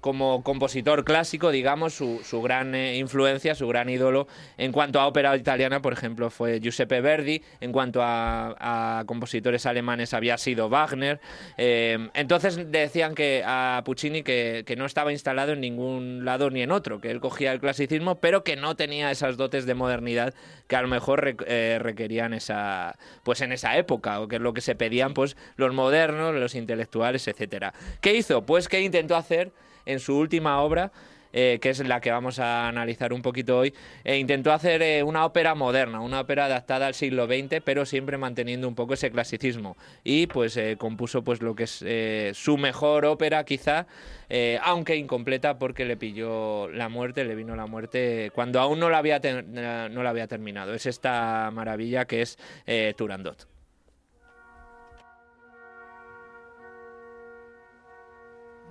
como 0.06 0.44
compositor 0.44 1.04
clásico, 1.04 1.50
digamos, 1.50 1.96
su, 1.96 2.22
su 2.24 2.40
gran 2.40 2.76
eh, 2.76 2.98
influencia, 2.98 3.56
su 3.56 3.68
gran 3.68 3.90
ídolo 3.90 4.28
en 4.56 4.72
cuanto 4.72 5.00
a 5.00 5.08
ópera 5.08 5.36
italiana, 5.36 5.82
por 5.82 5.94
ejemplo, 5.94 6.30
fue 6.30 6.60
Giuseppe 6.60 7.02
Verdi, 7.02 7.42
en 7.60 7.72
cuanto 7.72 8.04
a, 8.04 9.00
a 9.00 9.04
compositores 9.08 9.66
alemanes 9.66 10.14
había 10.14 10.38
sido 10.38 10.70
Wagner. 10.70 11.20
Eh, 11.58 11.98
entonces 12.14 12.72
decían 12.72 13.16
que 13.16 13.42
a 13.44 13.82
Puccini 13.84 14.22
que, 14.22 14.64
que 14.68 14.76
no 14.76 14.86
estaba 14.86 15.12
instalado 15.12 15.54
en 15.54 15.62
ningún 15.62 16.24
lado 16.24 16.52
ni 16.52 16.62
en 16.62 16.70
otro, 16.70 17.02
que 17.02 17.10
él 17.10 17.20
cogía 17.20 17.52
el 17.52 17.60
clasicismo, 17.60 18.20
pero 18.20 18.44
que 18.44 18.56
no 18.56 18.76
tenía 18.76 19.10
esas 19.10 19.38
dotes 19.38 19.66
de 19.66 19.74
modernidad 19.74 20.36
que 20.68 20.76
a 20.76 20.84
lo 20.84 20.88
mejor 20.88 21.24
re- 21.24 21.36
eh, 21.48 21.80
requerían 21.82 22.36
esa, 22.36 22.96
pues 23.24 23.42
en 23.42 23.52
esa 23.52 23.76
época, 23.76 24.22
o 24.22 24.28
que 24.28 24.36
es 24.36 24.42
lo 24.44 24.54
que 24.54 24.62
se 24.62 24.76
pedían 24.76 25.16
pues 25.16 25.36
los 25.56 25.74
modernos, 25.74 26.36
los 26.36 26.54
intelectuales, 26.54 27.28
etcétera. 27.28 27.74
¿Qué 28.02 28.14
hizo? 28.14 28.46
Pues 28.46 28.70
que 28.70 28.82
intentó 28.82 29.16
hacer 29.16 29.52
en 29.86 30.00
su 30.00 30.18
última 30.18 30.62
obra, 30.62 30.92
eh, 31.34 31.60
que 31.62 31.70
es 31.70 31.86
la 31.86 32.00
que 32.00 32.12
vamos 32.12 32.40
a 32.40 32.68
analizar 32.70 33.12
un 33.12 33.22
poquito 33.22 33.58
hoy, 33.58 33.74
e 34.06 34.18
intentó 34.18 34.54
hacer 34.54 34.82
eh, 34.82 35.04
una 35.04 35.26
ópera 35.26 35.54
moderna, 35.54 36.00
una 36.00 36.22
ópera 36.22 36.46
adaptada 36.46 36.88
al 36.88 36.94
siglo 36.94 37.28
XX, 37.28 37.62
pero 37.64 37.86
siempre 37.86 38.18
manteniendo 38.18 38.68
un 38.68 38.76
poco 38.76 38.94
ese 38.94 39.12
clasicismo. 39.12 39.76
Y 40.04 40.28
pues 40.28 40.56
eh, 40.56 40.78
compuso 40.78 41.24
pues 41.24 41.42
lo 41.42 41.54
que 41.54 41.64
es 41.64 41.84
eh, 41.86 42.32
su 42.34 42.58
mejor 42.58 43.06
ópera, 43.06 43.44
quizá, 43.44 43.86
eh, 44.30 44.60
aunque 44.64 44.96
incompleta 44.96 45.60
porque 45.60 45.86
le 45.86 45.98
pilló 45.98 46.70
la 46.70 46.90
muerte, 46.90 47.26
le 47.26 47.36
vino 47.36 47.56
la 47.56 47.68
muerte 47.68 48.32
cuando 48.34 48.60
aún 48.62 48.80
no 48.80 48.90
la 48.90 49.00
había, 49.00 49.20
eh, 49.22 49.90
no 49.92 50.04
la 50.04 50.10
había 50.10 50.28
terminado. 50.28 50.74
Es 50.74 50.86
esta 50.86 51.52
maravilla 51.52 52.06
que 52.06 52.22
es 52.22 52.38
eh, 52.66 52.94
Turandot. 52.98 53.55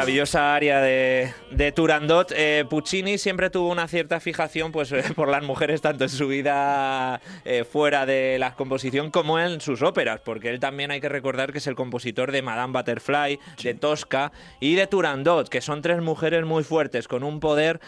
Maravillosa 0.00 0.54
área 0.54 0.80
de, 0.80 1.34
de 1.50 1.72
Turandot. 1.72 2.32
Eh, 2.34 2.64
Puccini 2.70 3.18
siempre 3.18 3.50
tuvo 3.50 3.68
una 3.68 3.86
cierta 3.86 4.18
fijación 4.18 4.72
pues, 4.72 4.90
eh, 4.92 5.04
por 5.14 5.28
las 5.28 5.42
mujeres, 5.42 5.82
tanto 5.82 6.04
en 6.04 6.08
su 6.08 6.26
vida 6.26 7.20
eh, 7.44 7.64
fuera 7.64 8.06
de 8.06 8.38
la 8.38 8.54
composición 8.54 9.10
como 9.10 9.38
en 9.38 9.60
sus 9.60 9.82
óperas, 9.82 10.22
porque 10.24 10.48
él 10.48 10.58
también 10.58 10.90
hay 10.90 11.02
que 11.02 11.10
recordar 11.10 11.52
que 11.52 11.58
es 11.58 11.66
el 11.66 11.74
compositor 11.74 12.32
de 12.32 12.40
Madame 12.40 12.72
Butterfly, 12.72 13.38
de 13.62 13.74
Tosca 13.74 14.32
y 14.58 14.74
de 14.74 14.86
Turandot, 14.86 15.50
que 15.50 15.60
son 15.60 15.82
tres 15.82 16.00
mujeres 16.00 16.46
muy 16.46 16.64
fuertes, 16.64 17.06
con 17.06 17.22
un 17.22 17.38
poder 17.38 17.78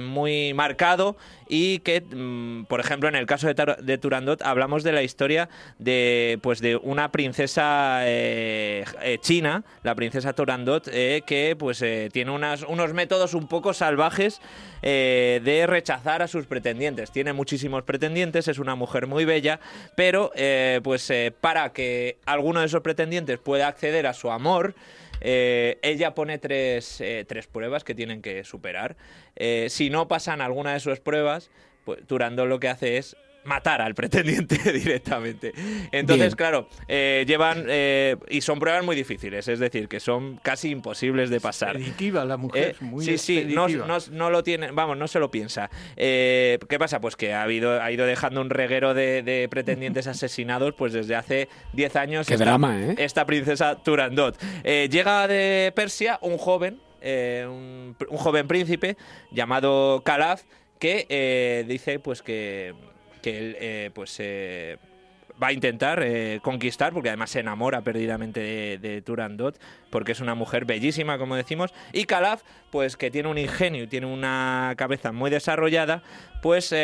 muy 0.00 0.54
marcado 0.54 1.18
y 1.46 1.80
que, 1.80 2.00
mm, 2.00 2.64
por 2.64 2.80
ejemplo, 2.80 3.10
en 3.10 3.16
el 3.16 3.26
caso 3.26 3.52
de, 3.52 3.76
de 3.82 3.98
Turandot 3.98 4.40
hablamos 4.40 4.82
de 4.82 4.92
la 4.92 5.02
historia 5.02 5.50
de, 5.78 6.38
pues, 6.42 6.60
de 6.60 6.76
una 6.76 7.12
princesa 7.12 8.02
china, 9.20 9.62
la 9.82 9.94
princesa 9.94 10.32
Turandot, 10.32 10.88
eh, 10.88 11.22
que 11.34 11.56
pues 11.56 11.82
eh, 11.82 12.10
tiene 12.12 12.30
unos 12.30 12.94
métodos 12.94 13.34
un 13.34 13.48
poco 13.48 13.74
salvajes 13.74 14.40
eh, 14.82 15.40
de 15.42 15.66
rechazar 15.66 16.22
a 16.22 16.28
sus 16.28 16.46
pretendientes. 16.46 17.10
Tiene 17.10 17.32
muchísimos 17.32 17.82
pretendientes, 17.82 18.46
es 18.46 18.60
una 18.60 18.76
mujer 18.76 19.08
muy 19.08 19.24
bella, 19.24 19.58
pero 19.96 20.30
eh, 20.36 20.80
pues 20.84 21.12
para 21.40 21.72
que 21.72 22.18
alguno 22.24 22.60
de 22.60 22.66
esos 22.66 22.82
pretendientes 22.82 23.40
pueda 23.40 23.66
acceder 23.66 24.06
a 24.06 24.12
su 24.12 24.30
amor, 24.30 24.76
ella 25.20 26.14
pone 26.14 26.38
tres, 26.38 27.02
tres 27.26 27.46
pruebas 27.46 27.82
que 27.82 27.94
tienen 27.94 28.20
que 28.20 28.44
superar. 28.44 28.94
Si 29.68 29.88
no 29.88 30.06
pasan 30.06 30.40
alguna 30.40 30.74
de 30.74 30.80
sus 30.80 31.00
pruebas, 31.00 31.50
pues 31.84 32.00
lo 32.08 32.60
que 32.60 32.68
hace 32.68 32.98
es 32.98 33.16
matar 33.44 33.80
al 33.82 33.94
pretendiente 33.94 34.56
directamente. 34.72 35.52
Entonces, 35.92 36.28
Bien. 36.28 36.36
claro, 36.36 36.68
eh, 36.88 37.24
llevan 37.26 37.64
eh, 37.68 38.16
y 38.28 38.40
son 38.40 38.58
pruebas 38.58 38.84
muy 38.84 38.96
difíciles, 38.96 39.46
es 39.48 39.58
decir, 39.58 39.88
que 39.88 40.00
son 40.00 40.38
casi 40.42 40.70
imposibles 40.70 41.30
de 41.30 41.40
pasar. 41.40 41.76
Expeditiva 41.76 42.24
la 42.24 42.36
mujer, 42.36 42.76
Eh, 42.80 42.84
muy 42.84 43.04
sí, 43.04 43.18
sí, 43.18 43.44
no, 43.48 43.68
no- 43.68 43.98
no 44.10 44.30
lo 44.30 44.42
tiene, 44.42 44.70
vamos, 44.72 44.96
no 44.96 45.08
se 45.08 45.18
lo 45.18 45.30
piensa. 45.30 45.70
Eh, 45.96 46.58
¿Qué 46.68 46.78
pasa? 46.78 47.00
Pues 47.00 47.16
que 47.16 47.32
ha, 47.34 47.42
habido, 47.42 47.80
ha 47.82 47.90
ido 47.92 48.06
dejando 48.06 48.40
un 48.40 48.50
reguero 48.50 48.94
de, 48.94 49.22
de 49.22 49.48
pretendientes 49.48 50.06
asesinados 50.06 50.74
pues 50.74 50.92
desde 50.92 51.14
hace 51.14 51.48
10 51.74 51.96
años. 51.96 52.26
Qué 52.26 52.36
drama, 52.36 52.80
¿eh? 52.80 52.94
Esta 52.98 53.26
princesa 53.26 53.76
Turandot. 53.82 54.36
Llega 54.64 55.28
de 55.28 55.72
Persia 55.76 56.18
un 56.22 56.38
joven, 56.38 56.78
eh, 57.02 57.44
un, 57.48 57.96
un 58.08 58.16
joven 58.16 58.48
príncipe 58.48 58.96
llamado 59.30 60.02
Calaf, 60.04 60.42
que 60.78 61.64
dice 61.68 61.98
pues 61.98 62.22
que, 62.22 62.74
que 63.24 63.38
él 63.38 63.56
eh, 63.58 63.90
pues 63.94 64.16
eh, 64.18 64.76
va 65.42 65.46
a 65.46 65.52
intentar 65.52 66.02
eh, 66.02 66.40
conquistar, 66.42 66.92
porque 66.92 67.08
además 67.08 67.30
se 67.30 67.40
enamora 67.40 67.80
perdidamente 67.80 68.78
de, 68.78 69.00
Turandot, 69.02 69.58
porque 69.88 70.12
es 70.12 70.20
una 70.20 70.34
mujer 70.34 70.66
bellísima, 70.66 71.16
como 71.16 71.34
decimos, 71.34 71.72
y 71.94 72.04
Calaf, 72.04 72.42
pues 72.70 72.98
que 72.98 73.10
tiene 73.10 73.30
un 73.30 73.38
ingenio, 73.38 73.88
tiene 73.88 74.06
una 74.06 74.74
cabeza 74.76 75.10
muy 75.10 75.30
desarrollada, 75.30 76.02
pues 76.42 76.74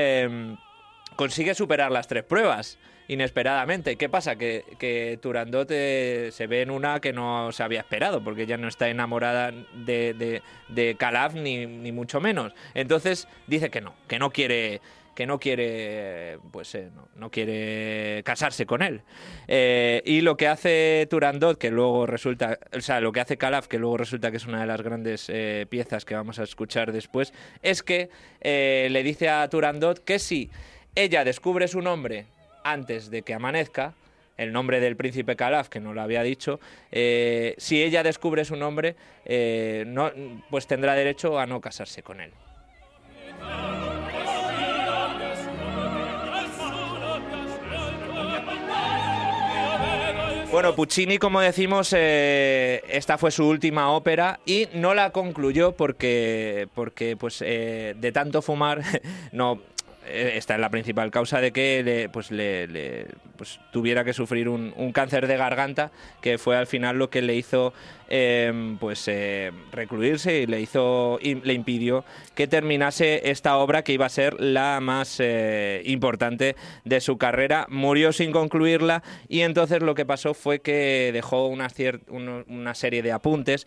consigue 1.14 1.54
superar 1.54 1.92
las 1.92 2.08
tres 2.08 2.24
pruebas 2.24 2.78
inesperadamente. 3.08 3.96
¿Qué 3.96 4.08
pasa? 4.08 4.36
Que, 4.36 4.64
que 4.78 5.18
Turandot 5.20 5.68
se 5.68 6.46
ve 6.48 6.62
en 6.62 6.70
una 6.70 7.00
que 7.00 7.12
no 7.12 7.52
se 7.52 7.62
había 7.62 7.80
esperado, 7.80 8.24
porque 8.24 8.44
ella 8.44 8.56
no 8.56 8.68
está 8.68 8.88
enamorada 8.88 9.52
de, 9.74 10.14
de, 10.14 10.42
de 10.68 10.94
Calaf 10.94 11.34
ni, 11.34 11.66
ni 11.66 11.92
mucho 11.92 12.18
menos. 12.18 12.54
Entonces 12.72 13.28
dice 13.46 13.68
que 13.68 13.82
no, 13.82 13.94
que 14.08 14.18
no 14.18 14.30
quiere 14.30 14.80
que 15.14 15.26
no 15.26 15.38
quiere 15.38 16.38
pues 16.50 16.74
eh, 16.74 16.90
no, 16.94 17.08
no 17.14 17.30
quiere 17.30 18.22
casarse 18.24 18.66
con 18.66 18.82
él 18.82 19.02
Eh, 19.48 20.02
y 20.04 20.20
lo 20.20 20.36
que 20.36 20.46
hace 20.46 21.06
Turandot 21.10 21.58
que 21.58 21.70
luego 21.70 22.06
resulta 22.06 22.58
o 22.72 22.80
sea 22.80 23.00
lo 23.00 23.12
que 23.12 23.20
hace 23.20 23.36
Calaf 23.36 23.66
que 23.66 23.78
luego 23.78 23.96
resulta 23.96 24.30
que 24.30 24.36
es 24.36 24.46
una 24.46 24.60
de 24.60 24.66
las 24.66 24.82
grandes 24.82 25.26
eh, 25.28 25.66
piezas 25.68 26.04
que 26.04 26.14
vamos 26.14 26.38
a 26.38 26.44
escuchar 26.44 26.92
después 26.92 27.32
es 27.62 27.82
que 27.82 28.10
le 28.42 29.02
dice 29.02 29.28
a 29.28 29.48
Turandot 29.48 30.02
que 30.04 30.18
si 30.18 30.50
ella 30.94 31.24
descubre 31.24 31.68
su 31.68 31.80
nombre 31.80 32.26
antes 32.64 33.10
de 33.10 33.22
que 33.22 33.34
amanezca, 33.34 33.94
el 34.36 34.52
nombre 34.52 34.80
del 34.80 34.96
príncipe 34.96 35.36
Calaf, 35.36 35.68
que 35.68 35.80
no 35.80 35.92
lo 35.92 36.00
había 36.00 36.22
dicho, 36.22 36.60
si 36.90 37.82
ella 37.82 38.02
descubre 38.02 38.44
su 38.44 38.56
nombre, 38.56 38.96
no, 39.86 40.10
pues 40.50 40.66
tendrá 40.66 40.94
derecho 40.94 41.38
a 41.38 41.46
no 41.46 41.60
casarse 41.60 42.02
con 42.02 42.20
él. 42.20 42.32
Bueno, 50.52 50.74
Puccini, 50.74 51.18
como 51.18 51.40
decimos, 51.40 51.94
eh, 51.96 52.82
esta 52.88 53.18
fue 53.18 53.30
su 53.30 53.46
última 53.46 53.92
ópera 53.92 54.40
y 54.44 54.66
no 54.74 54.94
la 54.94 55.10
concluyó 55.10 55.76
porque, 55.76 56.68
porque 56.74 57.16
pues, 57.16 57.40
eh, 57.46 57.94
de 57.96 58.10
tanto 58.10 58.42
fumar 58.42 58.82
no, 59.32 59.60
esta 60.12 60.54
es 60.54 60.60
la 60.60 60.70
principal 60.70 61.10
causa 61.10 61.40
de 61.40 61.52
que 61.52 61.82
le, 61.82 62.08
pues, 62.08 62.30
le, 62.30 63.06
pues, 63.36 63.60
tuviera 63.72 64.04
que 64.04 64.12
sufrir 64.12 64.48
un, 64.48 64.92
cáncer 64.92 65.26
de 65.26 65.36
garganta, 65.36 65.90
que 66.20 66.38
fue 66.38 66.56
al 66.56 66.66
final 66.66 66.98
lo 66.98 67.10
que 67.10 67.22
le 67.22 67.34
hizo 67.36 67.72
eh, 68.08 68.76
pues 68.80 69.06
eh, 69.06 69.52
recluirse 69.70 70.40
y 70.40 70.46
le 70.46 70.60
hizo 70.60 71.20
le 71.22 71.52
impidió 71.54 72.04
que 72.34 72.48
terminase 72.48 73.30
esta 73.30 73.56
obra 73.56 73.84
que 73.84 73.92
iba 73.92 74.06
a 74.06 74.08
ser 74.08 74.40
la 74.40 74.80
más 74.80 75.18
eh, 75.20 75.82
importante 75.84 76.56
de 76.84 77.00
su 77.00 77.18
carrera. 77.18 77.66
Murió 77.68 78.12
sin 78.12 78.32
concluirla 78.32 79.02
y 79.28 79.40
entonces 79.40 79.80
lo 79.82 79.94
que 79.94 80.04
pasó 80.04 80.34
fue 80.34 80.60
que 80.60 81.10
dejó 81.12 81.46
una, 81.46 81.68
una 82.48 82.74
serie 82.74 83.02
de 83.02 83.12
apuntes. 83.12 83.66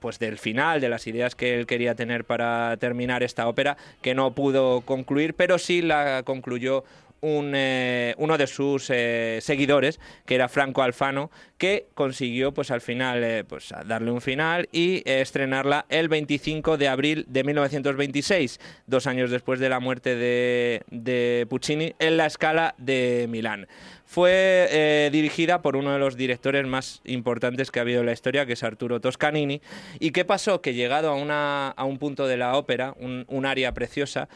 Pues 0.00 0.18
del 0.18 0.38
final, 0.38 0.80
de 0.80 0.88
las 0.88 1.06
ideas 1.06 1.34
que 1.34 1.54
él 1.54 1.66
quería 1.66 1.94
tener 1.94 2.24
para 2.24 2.76
terminar 2.78 3.22
esta 3.22 3.46
ópera, 3.46 3.76
que 4.02 4.14
no 4.14 4.32
pudo 4.32 4.80
concluir, 4.80 5.34
pero 5.34 5.58
sí 5.58 5.82
la 5.82 6.22
concluyó 6.24 6.84
un, 7.20 7.52
eh, 7.54 8.14
uno 8.18 8.38
de 8.38 8.46
sus 8.46 8.90
eh, 8.90 9.38
seguidores, 9.42 10.00
que 10.26 10.34
era 10.34 10.48
Franco 10.48 10.82
Alfano, 10.82 11.30
que 11.58 11.88
consiguió 11.94 12.52
pues 12.52 12.70
al 12.70 12.80
final 12.80 13.22
eh, 13.22 13.44
pues, 13.44 13.72
darle 13.86 14.10
un 14.10 14.20
final 14.20 14.68
y 14.72 15.02
estrenarla 15.04 15.86
el 15.88 16.08
25 16.08 16.78
de 16.78 16.88
abril 16.88 17.26
de 17.28 17.44
1926, 17.44 18.60
dos 18.86 19.06
años 19.06 19.30
después 19.30 19.60
de 19.60 19.68
la 19.68 19.80
muerte 19.80 20.16
de, 20.16 20.82
de 20.90 21.46
Puccini, 21.48 21.94
en 21.98 22.16
la 22.16 22.26
escala 22.26 22.74
de 22.78 23.26
Milán. 23.28 23.66
Fue 24.06 25.08
dirigida 25.12 25.62
por 25.62 25.76
uno 25.76 25.92
de 25.92 26.00
los 26.00 26.16
directores 26.16 26.66
más 26.66 27.00
importantes 27.04 27.70
que 27.70 27.78
ha 27.78 27.82
habido 27.82 28.00
en 28.00 28.06
la 28.06 28.12
historia, 28.12 28.44
que 28.44 28.54
es 28.54 28.64
Arturo 28.64 29.00
Toscanini. 29.00 29.60
¿Y 30.00 30.10
qué 30.10 30.24
pasó? 30.24 30.60
Que 30.60 30.74
llegado 30.74 31.10
a, 31.10 31.14
una, 31.14 31.68
a 31.68 31.84
un 31.84 31.98
punto 31.98 32.26
de 32.26 32.36
la 32.36 32.56
ópera, 32.56 32.96
un, 32.98 33.46
área 33.46 33.72
preciosa, 33.72 34.28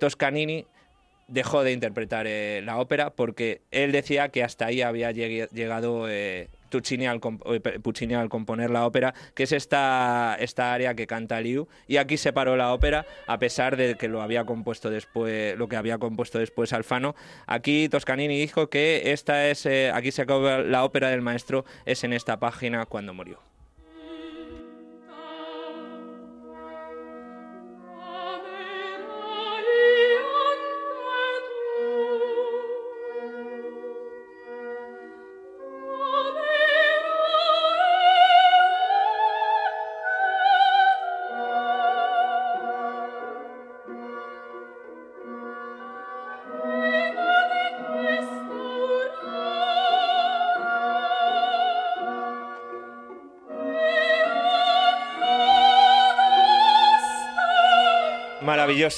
Toscanini 0.00 0.64
dejó 1.28 1.64
de 1.64 1.72
interpretar 1.72 2.26
eh, 2.28 2.62
la 2.64 2.78
ópera 2.78 3.10
porque 3.10 3.62
él 3.70 3.92
decía 3.92 4.28
que 4.28 4.42
hasta 4.44 4.66
ahí 4.66 4.82
había 4.82 5.10
llegado 5.10 6.08
eh, 6.08 6.48
Puccini, 6.70 7.06
al 7.06 7.20
comp- 7.20 7.42
eh, 7.46 7.78
Puccini 7.80 8.14
al 8.14 8.28
componer 8.28 8.70
la 8.70 8.86
ópera, 8.86 9.14
que 9.34 9.44
es 9.44 9.52
esta, 9.52 10.36
esta 10.38 10.74
área 10.74 10.94
que 10.94 11.06
canta 11.06 11.40
Liu, 11.40 11.68
y 11.88 11.96
aquí 11.96 12.16
se 12.16 12.32
paró 12.32 12.56
la 12.56 12.72
ópera 12.72 13.06
a 13.26 13.38
pesar 13.38 13.76
de 13.76 13.94
que 13.96 14.08
lo 14.08 14.20
había 14.22 14.44
compuesto 14.44 14.90
después, 14.90 15.56
lo 15.56 15.68
que 15.68 15.76
había 15.76 15.98
compuesto 15.98 16.38
después 16.38 16.72
Alfano. 16.72 17.14
Aquí 17.46 17.88
Toscanini 17.88 18.38
dijo 18.38 18.68
que 18.68 19.12
esta 19.12 19.48
es, 19.48 19.66
aquí 19.92 20.12
se 20.12 20.22
acaba 20.22 20.58
la 20.58 20.84
ópera 20.84 21.08
del 21.08 21.22
maestro, 21.22 21.64
es 21.86 22.04
en 22.04 22.12
esta 22.12 22.38
página 22.38 22.86
cuando 22.86 23.14
murió. 23.14 23.40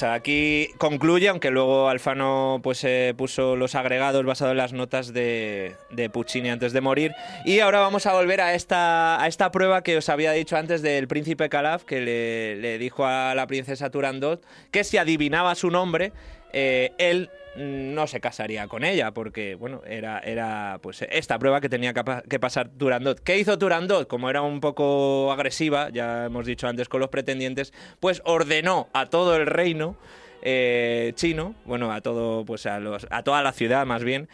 Aquí 0.03 0.68
concluye, 0.76 1.28
aunque 1.28 1.51
luego 1.51 1.89
Alfano 1.89 2.61
pues 2.62 2.84
eh, 2.84 3.14
puso 3.16 3.57
los 3.57 3.74
agregados 3.74 4.24
basados 4.24 4.53
en 4.53 4.59
las 4.59 4.72
notas 4.72 5.14
de, 5.14 5.76
Puccini 6.12 6.51
antes 6.51 6.72
de 6.72 6.80
morir. 6.80 7.12
Y 7.45 7.61
ahora 7.61 7.80
vamos 7.80 8.05
a 8.07 8.12
volver 8.12 8.41
a 8.43 8.55
esta, 8.55 9.22
a 9.22 9.26
esta 9.26 9.51
prueba 9.51 9.82
que 9.82 9.97
os 9.97 10.09
había 10.09 10.32
dicho 10.32 10.57
antes 10.57 10.82
del 10.82 11.09
príncipe 11.09 11.49
Calaf, 11.49 11.84
que 11.84 12.01
le 12.01 12.78
dijo 12.78 13.07
a 13.07 13.34
la 13.34 13.47
princesa 13.47 13.91
Turandot 13.91 14.45
que 14.70 14.84
si 14.84 14.99
adivinaba 14.99 15.55
su 15.55 15.70
nombre, 15.70 16.12
eh, 16.53 16.92
él 16.99 17.30
no 17.57 18.07
se 18.07 18.20
casaría 18.20 18.68
con 18.68 18.84
ella, 18.84 19.11
porque 19.12 19.55
bueno, 19.57 19.82
era, 19.86 20.20
era 20.20 20.78
pues 20.80 21.03
esta 21.11 21.38
prueba 21.38 21.61
que 21.61 21.68
tenía 21.68 21.92
que 21.92 22.38
pasar 22.38 22.68
Turandot. 22.68 23.20
¿Qué 23.20 23.38
hizo 23.38 23.59
Turandot? 23.59 24.07
Como 24.07 24.30
era 24.30 24.42
un 24.42 24.61
poco 24.61 25.32
agresiva, 25.32 25.90
ya 25.90 26.26
hemos 26.26 26.46
dicho 26.46 26.68
antes 26.68 26.88
con 26.88 27.01
los 27.01 27.11
pretendientes, 27.11 27.72
pues 28.01 28.22
ordenó 28.24 28.88
a 28.92 29.07
todo 29.07 29.36
el 29.36 29.46
reino 29.46 29.96
eh, 30.42 31.12
chino, 31.16 31.55
bueno, 31.64 31.92
a 31.92 32.01
todo, 32.01 32.44
pues 32.44 32.66
a 32.66 32.78
los, 32.78 33.07
a 33.11 33.22
toda 33.24 33.42
la 33.42 33.53
ciudad 33.53 33.84
más 33.86 34.05
bien, 34.05 34.28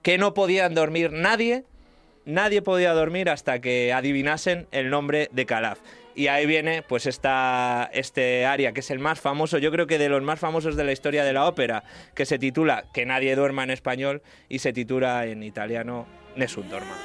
que 0.00 0.16
no 0.16 0.32
podían 0.32 0.74
dormir 0.74 1.12
nadie 1.12 1.64
nadie 2.24 2.62
podía 2.62 2.92
dormir 2.92 3.28
hasta 3.28 3.60
que 3.60 3.92
adivinasen 3.92 4.66
el 4.70 4.90
nombre 4.90 5.28
de 5.32 5.46
Calaf. 5.46 5.78
Y 6.14 6.26
ahí 6.26 6.46
viene 6.46 6.82
pues 6.82 7.06
esta, 7.06 7.88
este 7.92 8.44
aria 8.46 8.72
que 8.72 8.80
es 8.80 8.90
el 8.90 8.98
más 8.98 9.20
famoso, 9.20 9.58
yo 9.58 9.70
creo 9.70 9.86
que 9.86 9.98
de 9.98 10.08
los 10.08 10.22
más 10.22 10.38
famosos 10.38 10.76
de 10.76 10.84
la 10.84 10.92
historia 10.92 11.24
de 11.24 11.32
la 11.32 11.46
ópera, 11.46 11.84
que 12.14 12.26
se 12.26 12.38
titula 12.38 12.84
Que 12.92 13.06
nadie 13.06 13.34
duerma 13.34 13.64
en 13.64 13.70
español 13.70 14.22
y 14.48 14.58
se 14.58 14.72
titula 14.72 15.26
en 15.26 15.42
italiano 15.42 16.06
Nessun 16.36 16.68
dorma. 16.68 16.96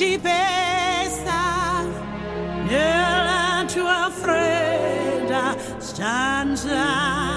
Tu 0.00 0.40
stanza, 6.00 7.29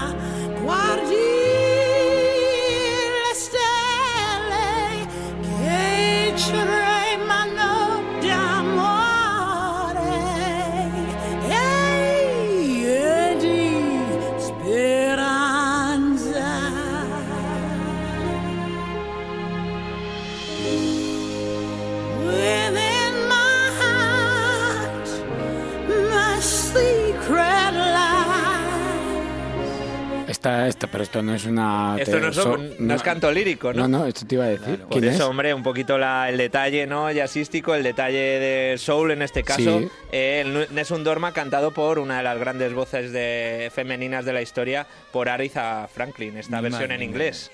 Esta, 30.43 30.67
esta, 30.67 30.87
pero 30.87 31.05
esto 31.05 31.21
no 31.23 31.33
es 31.33 31.45
una. 31.45 31.95
Esto 31.97 32.19
no, 32.19 32.33
son- 32.33 32.67
so- 32.67 32.75
no 32.77 32.93
es 32.95 33.01
canto 33.01 33.31
lírico, 33.31 33.71
¿no? 33.71 33.87
No, 33.87 33.99
no, 33.99 34.05
esto 34.05 34.27
te 34.27 34.35
iba 34.35 34.43
a 34.43 34.49
decir. 34.49 34.79
Por 34.79 34.89
¿Quién 34.89 35.05
eso, 35.05 35.23
es? 35.23 35.29
hombre, 35.29 35.53
un 35.53 35.63
poquito 35.63 35.97
la- 35.97 36.27
el 36.27 36.35
detalle 36.37 36.85
¿no? 36.85 37.09
jazzístico, 37.09 37.73
el 37.75 37.81
detalle 37.83 38.17
de 38.17 38.77
soul 38.77 39.11
en 39.11 39.21
este 39.21 39.41
caso. 39.43 39.79
Sí. 39.79 39.87
Eh, 40.11 40.67
Nessun 40.71 41.05
Dorma 41.05 41.31
cantado 41.31 41.71
por 41.71 41.97
una 41.97 42.17
de 42.17 42.23
las 42.23 42.37
grandes 42.37 42.73
voces 42.73 43.13
de, 43.13 43.71
femeninas 43.73 44.25
de 44.25 44.33
la 44.33 44.41
historia, 44.41 44.85
por 45.13 45.29
Aretha 45.29 45.87
Franklin, 45.87 46.35
esta 46.35 46.59
versión 46.59 46.91
en 46.91 47.03
inglés. 47.03 47.49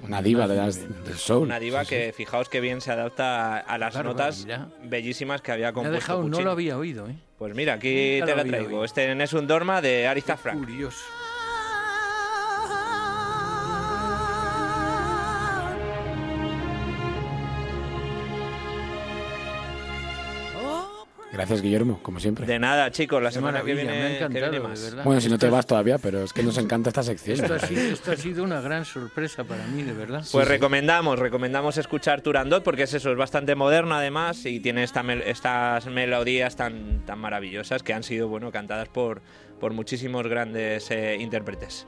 Una 0.00 0.20
diva 0.20 0.48
de 0.48 0.56
las, 0.56 0.80
del 1.04 1.16
soul. 1.16 1.44
Una 1.44 1.60
diva 1.60 1.84
Sí, 1.84 1.90
sí. 1.90 1.94
que, 1.94 2.12
fijaos 2.12 2.48
que 2.48 2.60
bien 2.60 2.80
se 2.80 2.90
adapta 2.90 3.58
a, 3.58 3.58
a 3.60 3.78
las 3.78 3.94
notas 4.02 4.48
bellísimas 4.82 5.42
que 5.42 5.52
había 5.52 5.72
compuesto 5.72 5.94
dejado, 5.94 6.24
no 6.28 6.40
lo 6.40 6.50
había 6.50 6.76
oído, 6.76 7.08
¿eh? 7.08 7.14
Pues 7.38 7.54
mira, 7.54 7.74
aquí 7.74 8.18
te 8.18 8.26
lo 8.26 8.34
la 8.34 8.44
traigo. 8.44 8.66
oído. 8.66 8.84
Este 8.84 9.14
Nessun 9.14 9.46
Dorma 9.46 9.80
de 9.80 10.08
Aretha 10.08 10.36
Franklin. 10.36 10.66
Curioso. 10.74 10.98
Gracias, 21.32 21.62
Guillermo, 21.62 21.98
como 22.02 22.20
siempre. 22.20 22.44
De 22.44 22.58
nada, 22.58 22.90
chicos, 22.90 23.22
la 23.22 23.30
Qué 23.30 23.34
semana 23.36 23.62
que 23.62 23.72
viene, 23.74 23.90
me 23.90 24.16
ha 24.22 24.28
que 24.28 24.40
viene 24.40 24.60
más. 24.60 24.94
Bueno, 25.02 25.18
si 25.20 25.30
no 25.30 25.38
te 25.38 25.48
vas 25.48 25.66
todavía, 25.66 25.96
pero 25.96 26.24
es 26.24 26.32
que 26.34 26.42
nos 26.42 26.58
encanta 26.58 26.90
esta 26.90 27.02
sección. 27.02 27.40
Esto 27.40 27.54
ha, 27.54 27.58
sido, 27.58 27.80
esto 27.80 28.12
ha 28.12 28.16
sido 28.16 28.44
una 28.44 28.60
gran 28.60 28.84
sorpresa 28.84 29.42
para 29.42 29.66
mí, 29.66 29.82
de 29.82 29.94
verdad. 29.94 30.22
Pues 30.30 30.46
recomendamos, 30.46 31.18
recomendamos 31.18 31.78
escuchar 31.78 32.20
Turandot 32.20 32.62
porque 32.62 32.82
es 32.82 32.92
eso, 32.92 33.10
es 33.10 33.16
bastante 33.16 33.54
moderno 33.54 33.94
además 33.94 34.44
y 34.44 34.60
tiene 34.60 34.82
esta 34.82 35.02
mel- 35.02 35.22
estas 35.24 35.86
melodías 35.86 36.54
tan, 36.56 37.04
tan 37.06 37.18
maravillosas 37.18 37.82
que 37.82 37.94
han 37.94 38.02
sido 38.02 38.28
bueno 38.28 38.52
cantadas 38.52 38.88
por, 38.90 39.22
por 39.58 39.72
muchísimos 39.72 40.26
grandes 40.26 40.90
eh, 40.90 41.16
intérpretes. 41.18 41.86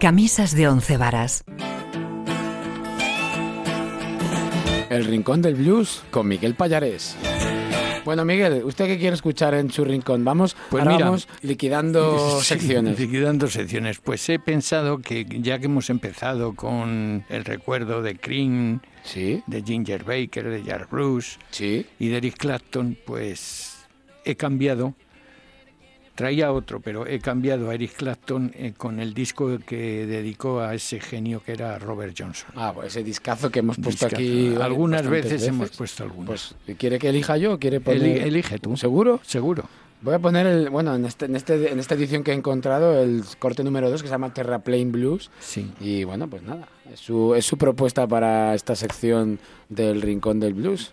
Camisas 0.00 0.54
de 0.54 0.68
once 0.68 0.96
varas. 0.96 1.42
El 4.90 5.04
Rincón 5.04 5.42
del 5.42 5.54
Blues 5.54 6.02
con 6.10 6.26
Miguel 6.28 6.54
Payares. 6.54 7.16
Bueno, 8.04 8.24
Miguel, 8.24 8.62
¿usted 8.64 8.86
qué 8.86 8.96
quiere 8.98 9.14
escuchar 9.14 9.52
en 9.52 9.70
su 9.70 9.84
rincón? 9.84 10.24
Vamos, 10.24 10.56
Pues 10.70 10.82
ahora 10.82 10.94
mira, 10.94 11.06
vamos 11.06 11.28
liquidando 11.42 12.38
Sí, 12.40 12.46
secciones. 12.46 12.98
Liquidando 12.98 13.48
secciones. 13.48 13.98
Pues 13.98 14.26
he 14.30 14.38
pensado 14.38 14.98
que 14.98 15.26
ya 15.42 15.58
que 15.58 15.66
hemos 15.66 15.90
empezado 15.90 16.54
con 16.54 17.24
el 17.28 17.44
recuerdo 17.44 18.00
de 18.00 18.16
Cream, 18.16 18.80
Sí, 19.04 19.42
de 19.46 19.62
Ginger 19.62 20.04
Baker, 20.04 20.48
de 20.48 20.62
Jar 20.62 20.88
Bruce 20.90 21.38
sí. 21.50 21.84
y 21.98 22.08
de 22.08 22.16
Eric 22.16 22.36
Clapton, 22.38 22.96
pues 23.04 23.86
he 24.24 24.36
cambiado. 24.36 24.94
Traía 26.18 26.50
otro, 26.50 26.80
pero 26.80 27.06
he 27.06 27.20
cambiado 27.20 27.70
a 27.70 27.74
Eric 27.76 27.92
Clapton 27.94 28.50
eh, 28.56 28.72
con 28.76 28.98
el 28.98 29.14
disco 29.14 29.56
que 29.64 30.04
dedicó 30.04 30.58
a 30.60 30.74
ese 30.74 30.98
genio 30.98 31.40
que 31.46 31.52
era 31.52 31.78
Robert 31.78 32.12
Johnson. 32.18 32.50
Ah, 32.56 32.72
pues 32.74 32.88
ese 32.88 33.04
discazo 33.04 33.50
que 33.50 33.60
hemos 33.60 33.76
puesto 33.76 34.06
Discazo. 34.06 34.16
aquí. 34.16 34.52
Algunas 34.60 35.06
veces, 35.08 35.46
hemos 35.46 35.70
puesto 35.70 36.02
algunas. 36.02 36.26
Pues, 36.66 36.76
¿quiere 36.76 36.98
que 36.98 37.10
elija 37.10 37.36
yo? 37.36 37.52
o 37.52 37.58
¿Quiere 37.60 37.80
poner... 37.80 38.02
Eli- 38.02 38.18
elige 38.26 38.58
tú. 38.58 38.76
¿Seguro? 38.76 39.20
Seguro. 39.22 39.62
Voy 40.02 40.14
a 40.14 40.18
poner, 40.18 40.44
el, 40.48 40.70
bueno, 40.70 40.92
en, 40.96 41.04
este, 41.04 41.26
en, 41.26 41.36
este, 41.36 41.70
en 41.70 41.78
esta 41.78 41.94
edición 41.94 42.24
que 42.24 42.32
he 42.32 42.34
encontrado, 42.34 43.00
el 43.00 43.22
corte 43.38 43.62
número 43.62 43.88
2 43.88 44.02
que 44.02 44.08
se 44.08 44.12
llama 44.14 44.34
Terraplane 44.34 44.86
Blues. 44.86 45.30
Sí. 45.38 45.70
Y 45.80 46.02
bueno, 46.02 46.26
pues 46.28 46.42
nada, 46.42 46.66
es 46.92 46.98
su, 46.98 47.36
es 47.36 47.46
su 47.46 47.56
propuesta 47.58 48.08
para 48.08 48.54
esta 48.56 48.74
sección 48.74 49.38
del 49.68 50.02
Rincón 50.02 50.40
del 50.40 50.54
Blues. 50.54 50.92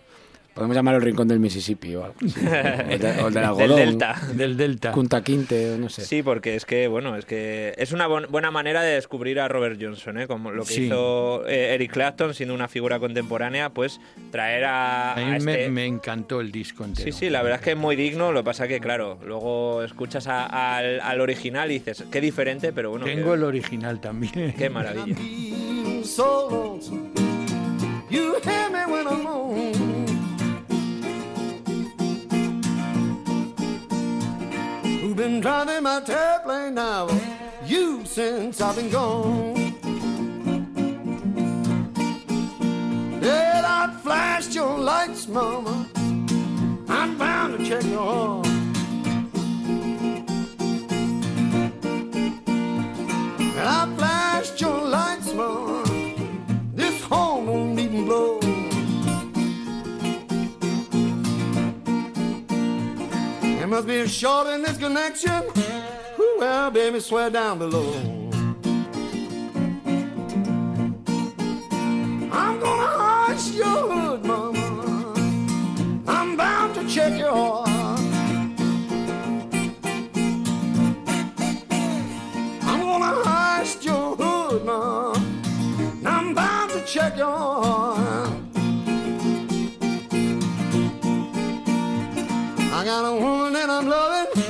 Podemos 0.56 0.74
llamarlo 0.74 0.98
el 0.98 1.04
Rincón 1.04 1.28
del 1.28 1.38
Mississippi 1.38 1.94
o 1.96 2.04
algo 2.04 2.16
así. 2.24 2.34
O, 2.46 2.90
el 2.90 2.98
de- 2.98 3.20
o 3.20 3.28
el 3.60 3.68
del. 3.68 3.76
Delta. 3.76 4.20
Del 4.34 4.56
Delta. 4.56 4.90
Kunta 4.92 5.22
Kinte, 5.22 5.72
o 5.74 5.78
no 5.78 5.88
sé. 5.90 6.02
Sí, 6.04 6.22
porque 6.22 6.56
es 6.56 6.64
que, 6.64 6.88
bueno, 6.88 7.14
es 7.16 7.26
que 7.26 7.74
es 7.76 7.92
una 7.92 8.06
buena 8.06 8.50
manera 8.50 8.82
de 8.82 8.94
descubrir 8.94 9.38
a 9.38 9.48
Robert 9.48 9.78
Johnson, 9.80 10.18
¿eh? 10.18 10.26
Como 10.26 10.50
lo 10.52 10.64
que 10.64 10.72
Sí. 10.72 10.84
hizo 10.86 11.46
eh, 11.46 11.74
Eric 11.74 11.92
Clapton, 11.92 12.32
siendo 12.34 12.54
una 12.54 12.68
figura 12.68 12.98
contemporánea, 12.98 13.68
pues 13.70 14.00
traer 14.32 14.64
a, 14.64 15.12
A 15.12 15.12
a 15.12 15.16
mí 15.38 15.44
me, 15.44 15.52
este- 15.52 15.68
me 15.68 15.84
encantó 15.84 16.40
el 16.40 16.50
disco 16.50 16.84
entero. 16.84 17.04
Sí, 17.04 17.12
sí, 17.12 17.28
la 17.30 17.42
verdad 17.42 17.58
es 17.58 17.64
que 17.64 17.72
es 17.72 17.76
muy 17.76 17.94
digno, 17.94 18.32
lo 18.32 18.40
que 18.40 18.44
pasa 18.46 18.66
que, 18.66 18.80
claro, 18.80 19.18
luego 19.26 19.82
escuchas 19.82 20.26
a- 20.26 20.76
al, 20.78 21.00
al 21.00 21.20
original 21.20 21.70
y 21.70 21.74
dices, 21.80 22.04
qué 22.10 22.20
diferente, 22.22 22.72
pero 22.72 22.88
bueno, 22.90 23.04
Tengo 23.04 23.34
el 23.34 23.44
original 23.44 24.00
también. 24.00 24.54
qué 24.56 24.70
maravilla. 24.70 25.16
Who've 35.16 35.24
been 35.24 35.40
driving 35.40 35.84
my 35.84 36.02
airplane 36.06 36.74
now? 36.74 37.08
You 37.64 38.04
since 38.04 38.60
I've 38.60 38.76
been 38.76 38.90
gone. 38.90 39.54
Did 43.20 43.64
I 43.64 43.98
flash 44.02 44.54
your 44.54 44.76
lights, 44.76 45.26
mama? 45.26 45.88
I'm 46.86 47.16
bound 47.16 47.56
to 47.56 47.64
check 47.64 47.82
your 47.84 47.98
heart. 47.98 48.45
Must 63.76 63.88
be 63.88 64.08
short 64.08 64.46
in 64.46 64.62
this 64.62 64.78
connection. 64.78 65.42
Ooh, 66.18 66.36
well, 66.38 66.70
baby, 66.70 66.98
swear 66.98 67.28
down 67.28 67.58
below. 67.58 67.92
I'm 72.32 72.58
gonna 72.58 72.92
hush 73.02 73.50
your 73.50 73.66
hood, 73.66 74.24
mama. 74.24 75.12
I'm 76.08 76.38
bound 76.38 76.74
to 76.76 76.88
check 76.88 77.18
your 77.18 77.32
heart. 77.32 77.68
I'm 82.62 82.80
gonna 82.80 83.14
hush 83.28 83.84
your 83.84 84.16
hood, 84.16 84.64
mom. 84.64 85.42
I'm 86.02 86.32
bound 86.32 86.70
to 86.70 86.82
check 86.86 87.18
your 87.18 87.26
heart. 87.26 88.05
I'm 93.76 93.88
loving 93.88 94.42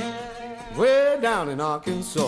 way 0.77 1.17
down 1.21 1.49
in 1.49 1.59
Arkansas. 1.59 2.23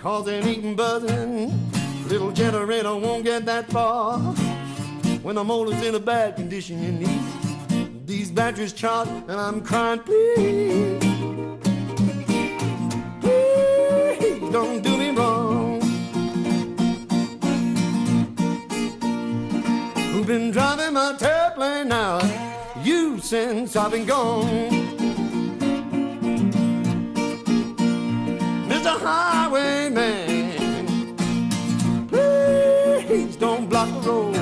Cause 0.00 0.24
they 0.24 0.40
ain't 0.40 0.76
buzzing. 0.76 1.52
Little 2.08 2.32
generator 2.32 2.96
won't 2.96 3.22
get 3.22 3.44
that 3.44 3.68
far. 3.70 4.18
When 5.22 5.36
the 5.36 5.44
motor's 5.44 5.80
in 5.86 5.94
a 5.94 6.00
bad 6.00 6.34
condition, 6.34 6.82
you 6.82 6.90
need 6.90 8.04
these 8.04 8.32
batteries 8.32 8.72
charged, 8.72 9.12
and 9.12 9.38
I'm 9.40 9.60
crying, 9.60 10.00
please. 10.00 10.98
Please 13.20 14.50
don't 14.50 14.82
do 14.82 14.96
me 14.96 15.10
wrong. 15.10 15.33
Been 20.26 20.50
driving 20.50 20.94
my 20.94 21.14
airplane 21.20 21.88
now? 21.88 22.18
You 22.82 23.18
since 23.18 23.76
I've 23.76 23.90
been 23.90 24.06
gone. 24.06 24.70
Mr. 28.68 28.98
Highwayman, 29.00 30.56
please 32.08 33.36
don't 33.36 33.68
block 33.68 33.88
the 34.02 34.08
road. 34.08 34.34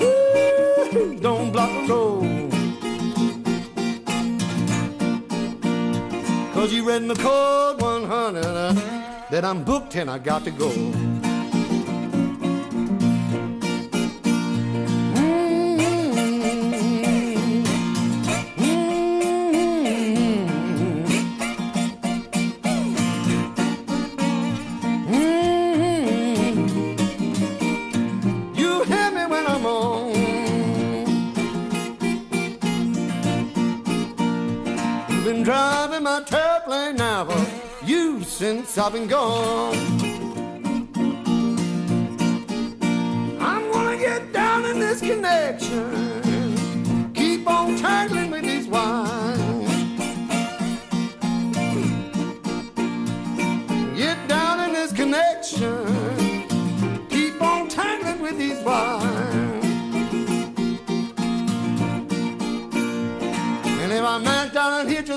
Mm. 0.00 1.20
Don't 1.20 1.50
block 1.50 1.70
the 1.86 1.92
road. 1.92 2.52
Cause 6.54 6.72
you 6.72 6.86
read 6.88 7.02
in 7.02 7.08
the 7.08 7.14
cold 7.16 7.82
100 7.82 7.95
uh, 8.10 8.72
that 9.30 9.44
I'm 9.44 9.64
booked 9.64 9.96
and 9.96 10.10
I 10.10 10.18
got 10.18 10.44
to 10.44 10.50
go. 10.50 11.15
Since 38.36 38.76
I've 38.76 38.92
been 38.92 39.08
gone. 39.08 39.74
I'm 43.40 43.72
gonna 43.72 43.96
get 43.96 44.30
down 44.30 44.66
in 44.66 44.78
this 44.78 45.00
connection. 45.00 47.14
Keep 47.14 47.48
on 47.48 47.76
tangling 47.76 48.30
with 48.30 48.42
these 48.42 48.66
wines. 48.66 49.70
Get 53.96 54.28
down 54.28 54.68
in 54.68 54.74
this 54.74 54.92
connection. 54.92 55.86
Keep 57.08 57.40
on 57.40 57.68
tangling 57.68 58.20
with 58.20 58.36
these 58.36 58.62
wines. 58.62 59.64
And 63.80 63.92
if 63.92 64.04
I 64.04 64.18
mashed 64.18 64.56
out 64.56 64.80
and 64.80 64.90
hit 64.90 65.08
your 65.08 65.16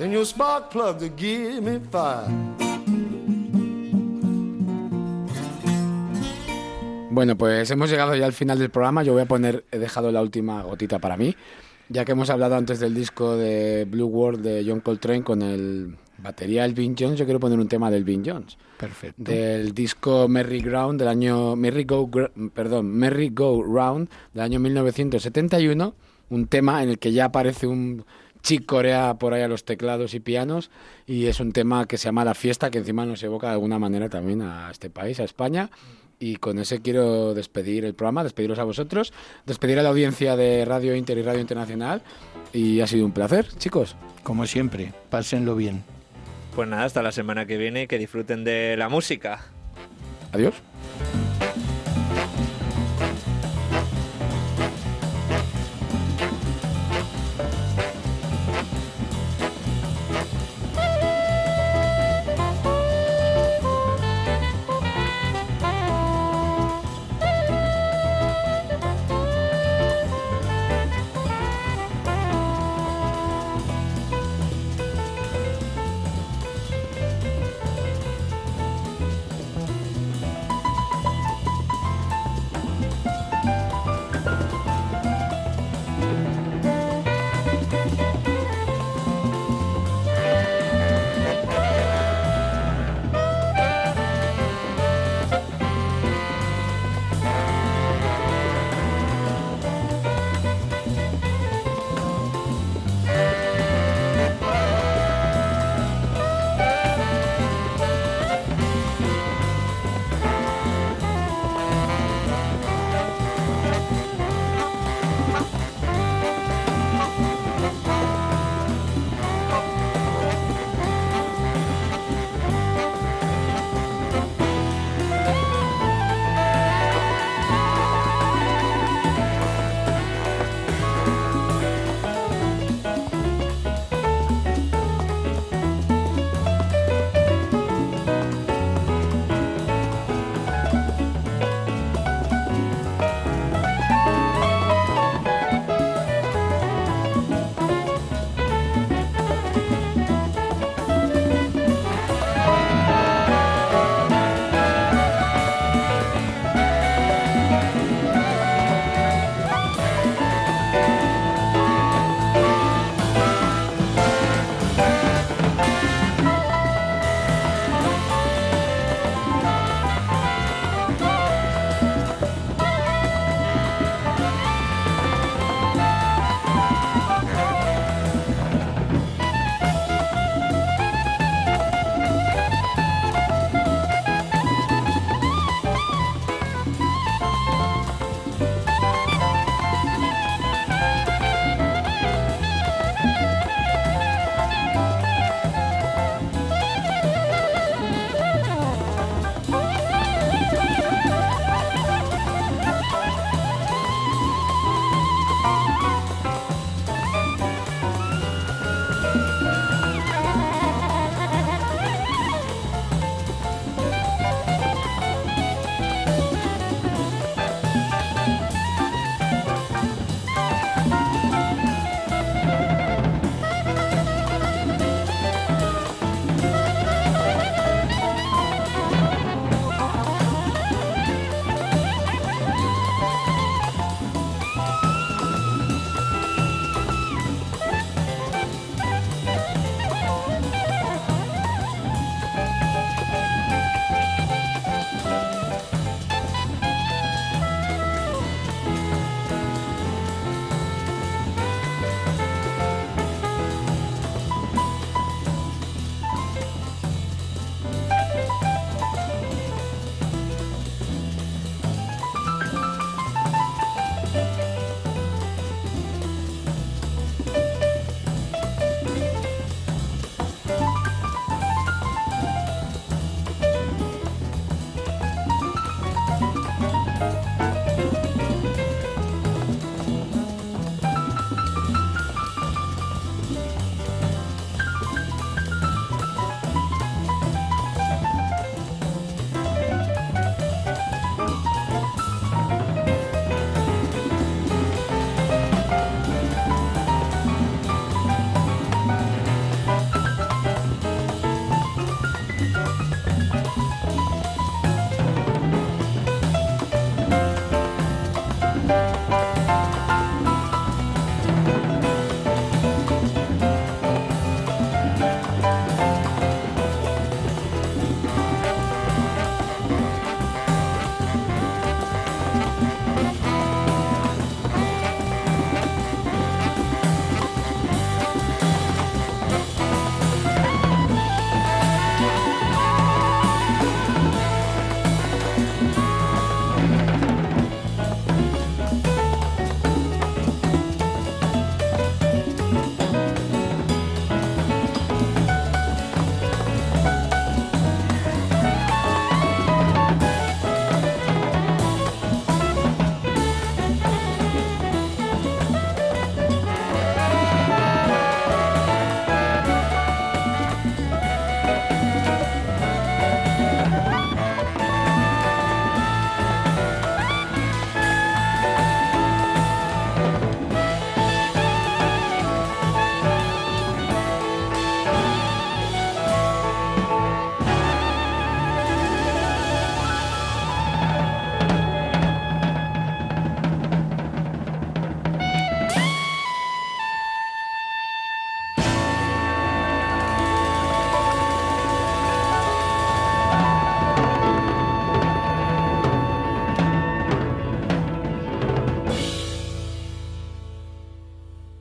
your 0.00 0.24
spark 0.24 0.70
plugs 0.70 1.02
will 1.02 1.12
give 1.16 1.62
me 1.62 1.80
fire. 1.90 2.28
Bueno, 7.10 7.36
pues 7.38 7.70
hemos 7.70 7.88
llegado 7.90 8.16
ya 8.16 8.26
al 8.26 8.32
final 8.32 8.58
del 8.58 8.70
programa. 8.70 9.04
Yo 9.04 9.12
voy 9.12 9.22
a 9.22 9.26
poner, 9.26 9.64
he 9.70 9.78
dejado 9.78 10.10
la 10.10 10.20
última 10.20 10.62
gotita 10.62 10.98
para 10.98 11.16
mí, 11.16 11.36
ya 11.88 12.04
que 12.04 12.10
hemos 12.10 12.28
hablado 12.28 12.56
antes 12.56 12.80
del 12.80 12.92
disco 12.92 13.36
de 13.36 13.86
Blue 13.88 14.06
World 14.06 14.42
de 14.42 14.64
John 14.66 14.80
Coltrane 14.80 15.22
con 15.22 15.42
el 15.42 15.96
batería 16.18 16.64
Elvin 16.64 16.96
Jones. 16.98 17.16
Yo 17.16 17.24
quiero 17.24 17.38
poner 17.38 17.60
un 17.60 17.68
tema 17.68 17.88
de 17.88 17.98
Elvin 17.98 18.24
Jones. 18.26 18.58
Perfecto. 18.78 19.22
Del 19.22 19.72
disco 19.72 20.26
Merry 20.26 20.60
Ground 20.60 20.98
del 20.98 21.08
año 21.08 21.54
Merry 21.54 21.84
Go 21.84 22.10
perdón, 22.52 22.86
Merry 22.90 23.28
Go 23.28 23.62
Round 23.62 24.08
del 24.32 24.42
año 24.42 24.58
1971, 24.58 25.94
un 26.30 26.46
tema 26.48 26.82
en 26.82 26.88
el 26.88 26.98
que 26.98 27.12
ya 27.12 27.26
aparece 27.26 27.68
un 27.68 28.04
chick 28.44 28.66
corea 28.66 29.14
por 29.14 29.34
ahí 29.34 29.42
a 29.42 29.48
los 29.48 29.64
teclados 29.64 30.14
y 30.14 30.20
pianos 30.20 30.70
y 31.06 31.26
es 31.26 31.40
un 31.40 31.52
tema 31.52 31.86
que 31.86 31.98
se 31.98 32.04
llama 32.04 32.24
La 32.24 32.34
Fiesta 32.34 32.70
que 32.70 32.78
encima 32.78 33.04
nos 33.06 33.22
evoca 33.22 33.48
de 33.48 33.54
alguna 33.54 33.78
manera 33.78 34.08
también 34.08 34.42
a 34.42 34.70
este 34.70 34.90
país, 34.90 35.18
a 35.18 35.24
España. 35.24 35.70
Y 36.20 36.36
con 36.36 36.58
ese 36.58 36.80
quiero 36.80 37.34
despedir 37.34 37.84
el 37.84 37.94
programa, 37.94 38.22
despediros 38.22 38.58
a 38.58 38.64
vosotros, 38.64 39.12
despedir 39.46 39.78
a 39.80 39.82
la 39.82 39.88
audiencia 39.88 40.36
de 40.36 40.64
Radio 40.64 40.94
Inter 40.94 41.18
y 41.18 41.22
Radio 41.22 41.40
Internacional. 41.40 42.02
Y 42.52 42.80
ha 42.80 42.86
sido 42.86 43.04
un 43.04 43.12
placer, 43.12 43.48
chicos. 43.58 43.96
Como 44.22 44.46
siempre, 44.46 44.92
pásenlo 45.10 45.56
bien. 45.56 45.82
Pues 46.54 46.68
nada, 46.68 46.84
hasta 46.84 47.02
la 47.02 47.10
semana 47.10 47.46
que 47.46 47.58
viene 47.58 47.88
que 47.88 47.98
disfruten 47.98 48.44
de 48.44 48.76
la 48.76 48.88
música. 48.88 49.44
Adiós. 50.32 50.54